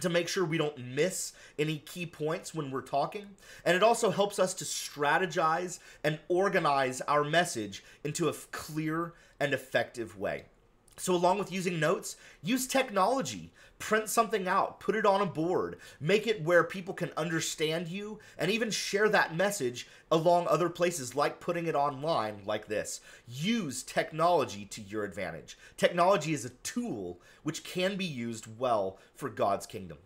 to 0.00 0.08
make 0.08 0.28
sure 0.28 0.44
we 0.44 0.58
don't 0.58 0.78
miss 0.78 1.32
any 1.58 1.78
key 1.78 2.06
points 2.06 2.54
when 2.54 2.70
we're 2.70 2.80
talking. 2.80 3.26
And 3.64 3.76
it 3.76 3.82
also 3.82 4.10
helps 4.10 4.38
us 4.38 4.54
to 4.54 4.64
strategize 4.64 5.78
and 6.02 6.18
organize 6.28 7.00
our 7.02 7.24
message 7.24 7.84
into 8.02 8.28
a 8.28 8.32
clear 8.32 9.12
and 9.38 9.52
effective 9.52 10.18
way. 10.18 10.44
So, 10.96 11.14
along 11.14 11.38
with 11.38 11.52
using 11.52 11.80
notes, 11.80 12.16
use 12.42 12.66
technology. 12.66 13.50
Print 13.78 14.08
something 14.08 14.46
out, 14.46 14.78
put 14.78 14.94
it 14.94 15.04
on 15.04 15.20
a 15.20 15.26
board, 15.26 15.78
make 16.00 16.28
it 16.28 16.44
where 16.44 16.62
people 16.62 16.94
can 16.94 17.10
understand 17.16 17.88
you, 17.88 18.20
and 18.38 18.48
even 18.48 18.70
share 18.70 19.08
that 19.08 19.34
message 19.34 19.88
along 20.12 20.46
other 20.46 20.68
places, 20.68 21.16
like 21.16 21.40
putting 21.40 21.66
it 21.66 21.74
online, 21.74 22.42
like 22.46 22.68
this. 22.68 23.00
Use 23.26 23.82
technology 23.82 24.66
to 24.66 24.80
your 24.82 25.02
advantage. 25.02 25.58
Technology 25.76 26.32
is 26.32 26.44
a 26.44 26.50
tool 26.62 27.20
which 27.42 27.64
can 27.64 27.96
be 27.96 28.04
used 28.04 28.46
well 28.56 28.98
for 29.16 29.28
God's 29.28 29.66
kingdom. 29.66 29.98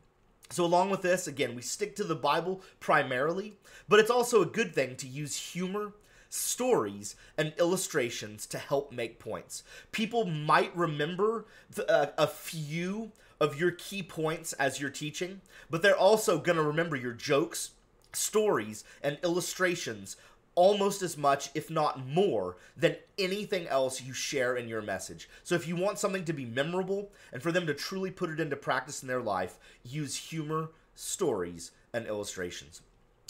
So, 0.48 0.64
along 0.64 0.90
with 0.90 1.02
this, 1.02 1.26
again, 1.26 1.54
we 1.54 1.62
stick 1.62 1.96
to 1.96 2.04
the 2.04 2.14
Bible 2.14 2.62
primarily, 2.80 3.58
but 3.88 4.00
it's 4.00 4.10
also 4.10 4.40
a 4.40 4.46
good 4.46 4.74
thing 4.74 4.96
to 4.96 5.06
use 5.06 5.36
humor 5.36 5.92
stories 6.36 7.16
and 7.36 7.52
illustrations 7.58 8.46
to 8.46 8.58
help 8.58 8.92
make 8.92 9.18
points. 9.18 9.62
People 9.92 10.24
might 10.24 10.76
remember 10.76 11.46
the, 11.70 11.90
uh, 11.90 12.10
a 12.18 12.26
few 12.26 13.12
of 13.40 13.58
your 13.58 13.70
key 13.72 14.02
points 14.02 14.52
as 14.54 14.80
you're 14.80 14.90
teaching, 14.90 15.40
but 15.70 15.82
they're 15.82 15.96
also 15.96 16.38
going 16.38 16.56
to 16.56 16.62
remember 16.62 16.96
your 16.96 17.12
jokes, 17.12 17.70
stories, 18.12 18.84
and 19.02 19.18
illustrations 19.22 20.16
almost 20.56 21.02
as 21.02 21.18
much, 21.18 21.50
if 21.54 21.70
not 21.70 22.04
more, 22.04 22.56
than 22.76 22.96
anything 23.18 23.68
else 23.68 24.02
you 24.02 24.12
share 24.12 24.56
in 24.56 24.66
your 24.66 24.80
message. 24.80 25.28
So 25.44 25.54
if 25.54 25.68
you 25.68 25.76
want 25.76 25.98
something 25.98 26.24
to 26.24 26.32
be 26.32 26.46
memorable 26.46 27.12
and 27.32 27.42
for 27.42 27.52
them 27.52 27.66
to 27.66 27.74
truly 27.74 28.10
put 28.10 28.30
it 28.30 28.40
into 28.40 28.56
practice 28.56 29.02
in 29.02 29.08
their 29.08 29.20
life, 29.20 29.58
use 29.84 30.16
humor, 30.16 30.70
stories, 30.94 31.72
and 31.92 32.06
illustrations. 32.06 32.80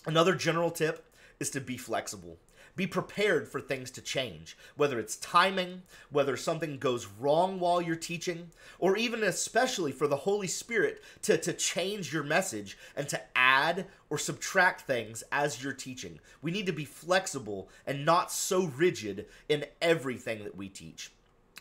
Another 0.06 0.36
general 0.36 0.70
tip 0.70 1.12
is 1.40 1.50
to 1.50 1.60
be 1.60 1.76
flexible. 1.76 2.38
Be 2.76 2.86
prepared 2.86 3.48
for 3.48 3.60
things 3.60 3.90
to 3.92 4.02
change, 4.02 4.56
whether 4.76 5.00
it's 5.00 5.16
timing, 5.16 5.82
whether 6.10 6.36
something 6.36 6.76
goes 6.76 7.06
wrong 7.06 7.58
while 7.58 7.80
you're 7.80 7.96
teaching, 7.96 8.50
or 8.78 8.98
even 8.98 9.22
especially 9.22 9.92
for 9.92 10.06
the 10.06 10.16
Holy 10.16 10.46
Spirit 10.46 11.02
to, 11.22 11.38
to 11.38 11.54
change 11.54 12.12
your 12.12 12.22
message 12.22 12.76
and 12.94 13.08
to 13.08 13.20
add 13.34 13.86
or 14.10 14.18
subtract 14.18 14.82
things 14.82 15.24
as 15.32 15.62
you're 15.62 15.72
teaching. 15.72 16.20
We 16.42 16.50
need 16.50 16.66
to 16.66 16.72
be 16.72 16.84
flexible 16.84 17.70
and 17.86 18.04
not 18.04 18.30
so 18.30 18.66
rigid 18.66 19.24
in 19.48 19.64
everything 19.80 20.44
that 20.44 20.56
we 20.56 20.68
teach. 20.68 21.12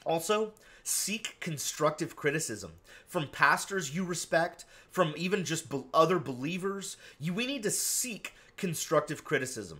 Also, 0.05 0.51
seek 0.83 1.37
constructive 1.39 2.15
criticism 2.15 2.73
from 3.07 3.29
pastors 3.29 3.95
you 3.95 4.03
respect, 4.03 4.65
from 4.91 5.13
even 5.15 5.45
just 5.45 5.73
other 5.93 6.19
believers. 6.19 6.97
You, 7.19 7.33
we 7.33 7.47
need 7.47 7.63
to 7.63 7.71
seek 7.71 8.33
constructive 8.57 9.23
criticism. 9.23 9.79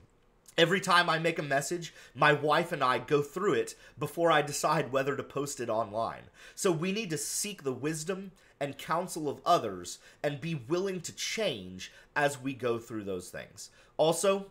Every 0.57 0.79
time 0.79 1.09
I 1.09 1.19
make 1.19 1.37
a 1.37 1.43
message, 1.43 1.93
my 2.13 2.31
wife 2.31 2.71
and 2.71 2.81
I 2.81 2.99
go 2.99 3.21
through 3.21 3.53
it 3.53 3.75
before 3.99 4.31
I 4.31 4.41
decide 4.41 4.91
whether 4.91 5.15
to 5.15 5.23
post 5.23 5.59
it 5.59 5.69
online. 5.69 6.23
So 6.55 6.71
we 6.71 6.93
need 6.93 7.09
to 7.09 7.17
seek 7.17 7.63
the 7.63 7.73
wisdom 7.73 8.31
and 8.59 8.77
counsel 8.77 9.27
of 9.27 9.41
others 9.45 9.99
and 10.23 10.39
be 10.39 10.55
willing 10.55 11.01
to 11.01 11.15
change 11.15 11.91
as 12.15 12.39
we 12.39 12.53
go 12.53 12.79
through 12.79 13.03
those 13.03 13.29
things. 13.29 13.69
Also, 13.97 14.45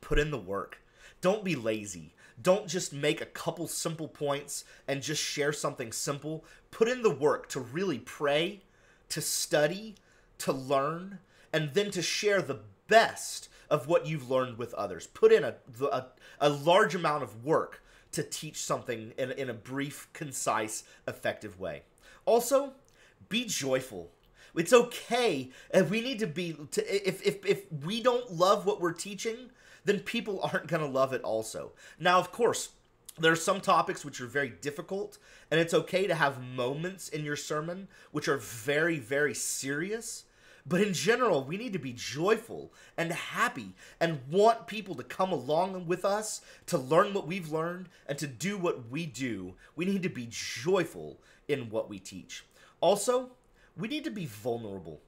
put 0.00 0.18
in 0.18 0.32
the 0.32 0.38
work. 0.38 0.82
Don't 1.20 1.44
be 1.44 1.54
lazy. 1.54 2.12
Don't 2.42 2.66
just 2.66 2.92
make 2.92 3.20
a 3.20 3.26
couple 3.26 3.68
simple 3.68 4.08
points 4.08 4.64
and 4.88 5.00
just 5.00 5.22
share 5.22 5.52
something 5.52 5.92
simple. 5.92 6.44
Put 6.72 6.88
in 6.88 7.02
the 7.02 7.14
work 7.14 7.48
to 7.50 7.60
really 7.60 7.98
pray, 7.98 8.62
to 9.10 9.20
study, 9.20 9.94
to 10.38 10.52
learn, 10.52 11.20
and 11.52 11.72
then 11.72 11.92
to 11.92 12.02
share 12.02 12.42
the 12.42 12.60
best 12.88 13.48
of 13.70 13.88
what 13.88 14.06
you've 14.06 14.30
learned 14.30 14.58
with 14.58 14.74
others. 14.74 15.06
Put 15.06 15.32
in 15.32 15.44
a, 15.44 15.54
a, 15.80 16.06
a 16.40 16.48
large 16.48 16.94
amount 16.94 17.22
of 17.22 17.44
work 17.44 17.82
to 18.12 18.22
teach 18.22 18.56
something 18.56 19.12
in, 19.18 19.32
in 19.32 19.50
a 19.50 19.54
brief, 19.54 20.08
concise, 20.12 20.84
effective 21.06 21.58
way. 21.58 21.82
Also, 22.24 22.72
be 23.28 23.44
joyful. 23.44 24.10
It's 24.54 24.72
okay, 24.72 25.50
and 25.70 25.90
we 25.90 26.00
need 26.00 26.18
to 26.20 26.26
be. 26.26 26.56
To, 26.72 27.08
if 27.08 27.24
if 27.26 27.44
if 27.44 27.70
we 27.84 28.02
don't 28.02 28.32
love 28.32 28.64
what 28.64 28.80
we're 28.80 28.92
teaching, 28.92 29.50
then 29.84 30.00
people 30.00 30.40
aren't 30.42 30.66
going 30.66 30.82
to 30.82 30.88
love 30.88 31.12
it. 31.12 31.22
Also, 31.22 31.72
now 32.00 32.18
of 32.18 32.32
course, 32.32 32.70
there 33.18 33.32
are 33.32 33.36
some 33.36 33.60
topics 33.60 34.04
which 34.04 34.20
are 34.20 34.26
very 34.26 34.48
difficult, 34.48 35.18
and 35.50 35.60
it's 35.60 35.74
okay 35.74 36.06
to 36.06 36.14
have 36.14 36.42
moments 36.42 37.08
in 37.10 37.22
your 37.22 37.36
sermon 37.36 37.88
which 38.12 38.28
are 38.28 38.38
very 38.38 38.98
very 38.98 39.34
serious. 39.34 40.24
But 40.68 40.80
in 40.80 40.94
general, 40.94 41.44
we 41.44 41.56
need 41.56 41.72
to 41.74 41.78
be 41.78 41.92
joyful 41.92 42.72
and 42.96 43.12
happy 43.12 43.74
and 44.00 44.20
want 44.28 44.66
people 44.66 44.96
to 44.96 45.04
come 45.04 45.30
along 45.30 45.86
with 45.86 46.04
us 46.04 46.40
to 46.66 46.76
learn 46.76 47.14
what 47.14 47.26
we've 47.26 47.52
learned 47.52 47.88
and 48.06 48.18
to 48.18 48.26
do 48.26 48.58
what 48.58 48.90
we 48.90 49.06
do. 49.06 49.54
We 49.76 49.84
need 49.84 50.02
to 50.02 50.08
be 50.08 50.26
joyful 50.28 51.20
in 51.46 51.70
what 51.70 51.88
we 51.88 52.00
teach. 52.00 52.44
Also, 52.80 53.30
we 53.76 53.86
need 53.86 54.04
to 54.04 54.10
be 54.10 54.26
vulnerable. 54.26 55.00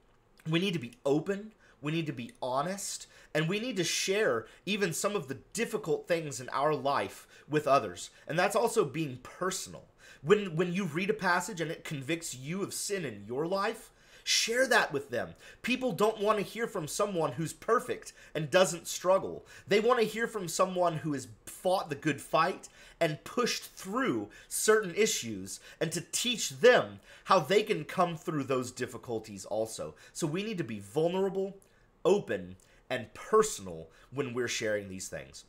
We 0.49 0.59
need 0.59 0.73
to 0.73 0.79
be 0.79 0.93
open. 1.05 1.51
We 1.81 1.91
need 1.91 2.07
to 2.07 2.13
be 2.13 2.31
honest. 2.41 3.07
And 3.33 3.49
we 3.49 3.59
need 3.59 3.75
to 3.77 3.83
share 3.83 4.45
even 4.65 4.93
some 4.93 5.15
of 5.15 5.27
the 5.27 5.39
difficult 5.53 6.07
things 6.07 6.39
in 6.39 6.47
our 6.49 6.73
life 6.73 7.27
with 7.49 7.67
others. 7.67 8.11
And 8.27 8.39
that's 8.39 8.55
also 8.55 8.85
being 8.85 9.19
personal. 9.23 9.85
When, 10.21 10.55
when 10.55 10.73
you 10.73 10.85
read 10.85 11.09
a 11.09 11.13
passage 11.13 11.59
and 11.59 11.69
it 11.69 11.83
convicts 11.83 12.35
you 12.35 12.63
of 12.63 12.73
sin 12.73 13.05
in 13.05 13.25
your 13.27 13.45
life, 13.45 13.91
Share 14.29 14.67
that 14.67 14.93
with 14.93 15.09
them. 15.09 15.33
People 15.63 15.91
don't 15.91 16.21
want 16.21 16.37
to 16.37 16.43
hear 16.43 16.67
from 16.67 16.87
someone 16.87 17.31
who's 17.31 17.51
perfect 17.51 18.13
and 18.35 18.51
doesn't 18.51 18.85
struggle. 18.85 19.43
They 19.67 19.79
want 19.79 20.01
to 20.01 20.05
hear 20.05 20.27
from 20.27 20.47
someone 20.47 20.97
who 20.97 21.13
has 21.13 21.29
fought 21.47 21.89
the 21.89 21.95
good 21.95 22.21
fight 22.21 22.69
and 22.99 23.23
pushed 23.23 23.73
through 23.73 24.29
certain 24.47 24.93
issues 24.93 25.59
and 25.81 25.91
to 25.93 26.01
teach 26.11 26.51
them 26.51 26.99
how 27.23 27.39
they 27.39 27.63
can 27.63 27.85
come 27.85 28.15
through 28.15 28.43
those 28.43 28.69
difficulties 28.69 29.45
also. 29.45 29.95
So 30.13 30.27
we 30.27 30.43
need 30.43 30.59
to 30.59 30.63
be 30.63 30.77
vulnerable, 30.77 31.57
open, 32.05 32.55
and 32.87 33.11
personal 33.15 33.87
when 34.11 34.35
we're 34.35 34.47
sharing 34.47 34.89
these 34.89 35.07
things. 35.07 35.45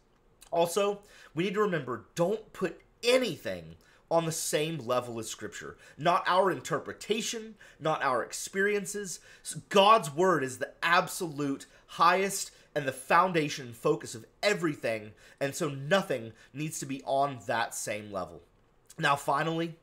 Also, 0.50 1.00
we 1.34 1.44
need 1.44 1.52
to 1.52 1.60
remember 1.60 2.06
don't 2.14 2.50
put 2.54 2.80
anything 3.04 3.76
on 4.10 4.24
the 4.24 4.32
same 4.32 4.78
level 4.78 5.18
as 5.18 5.28
Scripture. 5.28 5.76
Not 5.96 6.24
our 6.26 6.50
interpretation, 6.50 7.54
not 7.78 8.02
our 8.02 8.22
experiences. 8.22 9.20
God's 9.68 10.14
Word 10.14 10.42
is 10.42 10.58
the 10.58 10.72
absolute 10.82 11.66
highest 11.86 12.50
and 12.74 12.86
the 12.86 12.92
foundation 12.92 13.66
and 13.66 13.76
focus 13.76 14.14
of 14.14 14.24
everything, 14.42 15.12
and 15.40 15.54
so 15.54 15.68
nothing 15.68 16.32
needs 16.52 16.78
to 16.80 16.86
be 16.86 17.02
on 17.04 17.38
that 17.46 17.74
same 17.74 18.12
level. 18.12 18.42
Now, 18.98 19.16
finally, 19.16 19.76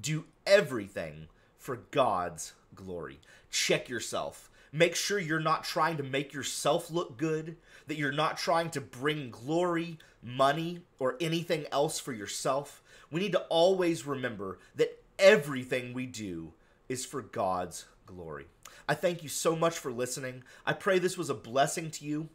do 0.00 0.24
everything 0.46 1.28
for 1.58 1.76
God's 1.90 2.52
glory. 2.74 3.20
Check 3.50 3.88
yourself. 3.88 4.50
Make 4.72 4.94
sure 4.94 5.18
you're 5.18 5.40
not 5.40 5.64
trying 5.64 5.96
to 5.96 6.02
make 6.02 6.32
yourself 6.32 6.90
look 6.90 7.18
good, 7.18 7.56
that 7.88 7.98
you're 7.98 8.12
not 8.12 8.38
trying 8.38 8.70
to 8.70 8.80
bring 8.80 9.30
glory, 9.30 9.98
money, 10.22 10.80
or 10.98 11.16
anything 11.20 11.66
else 11.72 11.98
for 11.98 12.12
yourself 12.12 12.82
we 13.10 13.20
need 13.20 13.32
to 13.32 13.46
always 13.48 14.06
remember 14.06 14.58
that 14.76 15.02
everything 15.18 15.92
we 15.92 16.06
do 16.06 16.52
is 16.88 17.04
for 17.04 17.22
God's 17.22 17.86
glory. 18.06 18.46
I 18.88 18.94
thank 18.94 19.22
you 19.22 19.28
so 19.28 19.54
much 19.54 19.78
for 19.78 19.92
listening. 19.92 20.42
I 20.66 20.72
pray 20.72 20.98
this 20.98 21.18
was 21.18 21.30
a 21.30 21.34
blessing 21.34 21.90
to 21.92 22.04
you. 22.04 22.28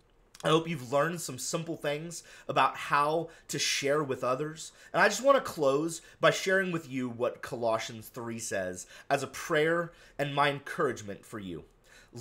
I 0.43 0.49
hope 0.49 0.69
you've 0.69 0.91
learned 0.91 1.21
some 1.21 1.39
simple 1.39 1.75
things 1.75 2.23
about 2.47 2.77
how 2.77 3.29
to 3.47 3.57
share 3.57 4.03
with 4.03 4.23
others. 4.23 4.73
And 4.93 5.01
I 5.01 5.07
just 5.07 5.23
want 5.23 5.37
to 5.37 5.51
close 5.51 6.01
by 6.19 6.31
sharing 6.31 6.71
with 6.71 6.89
you 6.89 7.09
what 7.09 7.41
Colossians 7.41 8.09
3 8.09 8.37
says 8.39 8.85
as 9.09 9.23
a 9.23 9.27
prayer 9.27 9.91
and 10.19 10.35
my 10.35 10.49
encouragement 10.49 11.25
for 11.25 11.39
you. 11.39 11.63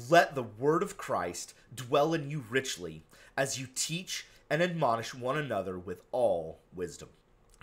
Let 0.08 0.34
the 0.34 0.42
word 0.42 0.82
of 0.82 0.96
Christ 0.96 1.54
dwell 1.74 2.14
in 2.14 2.30
you 2.30 2.44
richly 2.48 3.04
as 3.36 3.60
you 3.60 3.66
teach 3.74 4.26
and 4.48 4.62
admonish 4.62 5.14
one 5.14 5.36
another 5.36 5.78
with 5.78 6.02
all 6.12 6.60
wisdom. 6.74 7.10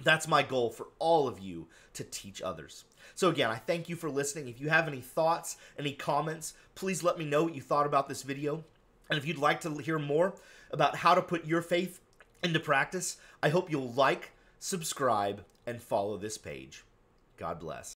That's 0.03 0.27
my 0.27 0.43
goal 0.43 0.69
for 0.69 0.87
all 0.99 1.27
of 1.27 1.39
you 1.39 1.67
to 1.93 2.03
teach 2.03 2.41
others. 2.41 2.85
So, 3.15 3.29
again, 3.29 3.49
I 3.49 3.55
thank 3.55 3.89
you 3.89 3.95
for 3.95 4.09
listening. 4.09 4.47
If 4.47 4.59
you 4.59 4.69
have 4.69 4.87
any 4.87 5.01
thoughts, 5.01 5.57
any 5.77 5.93
comments, 5.93 6.53
please 6.75 7.03
let 7.03 7.17
me 7.17 7.25
know 7.25 7.43
what 7.43 7.55
you 7.55 7.61
thought 7.61 7.85
about 7.85 8.07
this 8.07 8.23
video. 8.23 8.63
And 9.09 9.17
if 9.17 9.25
you'd 9.25 9.37
like 9.37 9.61
to 9.61 9.77
hear 9.77 9.99
more 9.99 10.33
about 10.71 10.95
how 10.95 11.13
to 11.13 11.21
put 11.21 11.45
your 11.45 11.61
faith 11.61 11.99
into 12.43 12.59
practice, 12.59 13.17
I 13.43 13.49
hope 13.49 13.69
you'll 13.69 13.91
like, 13.91 14.31
subscribe, 14.59 15.43
and 15.67 15.81
follow 15.81 16.17
this 16.17 16.37
page. 16.37 16.83
God 17.37 17.59
bless. 17.59 17.93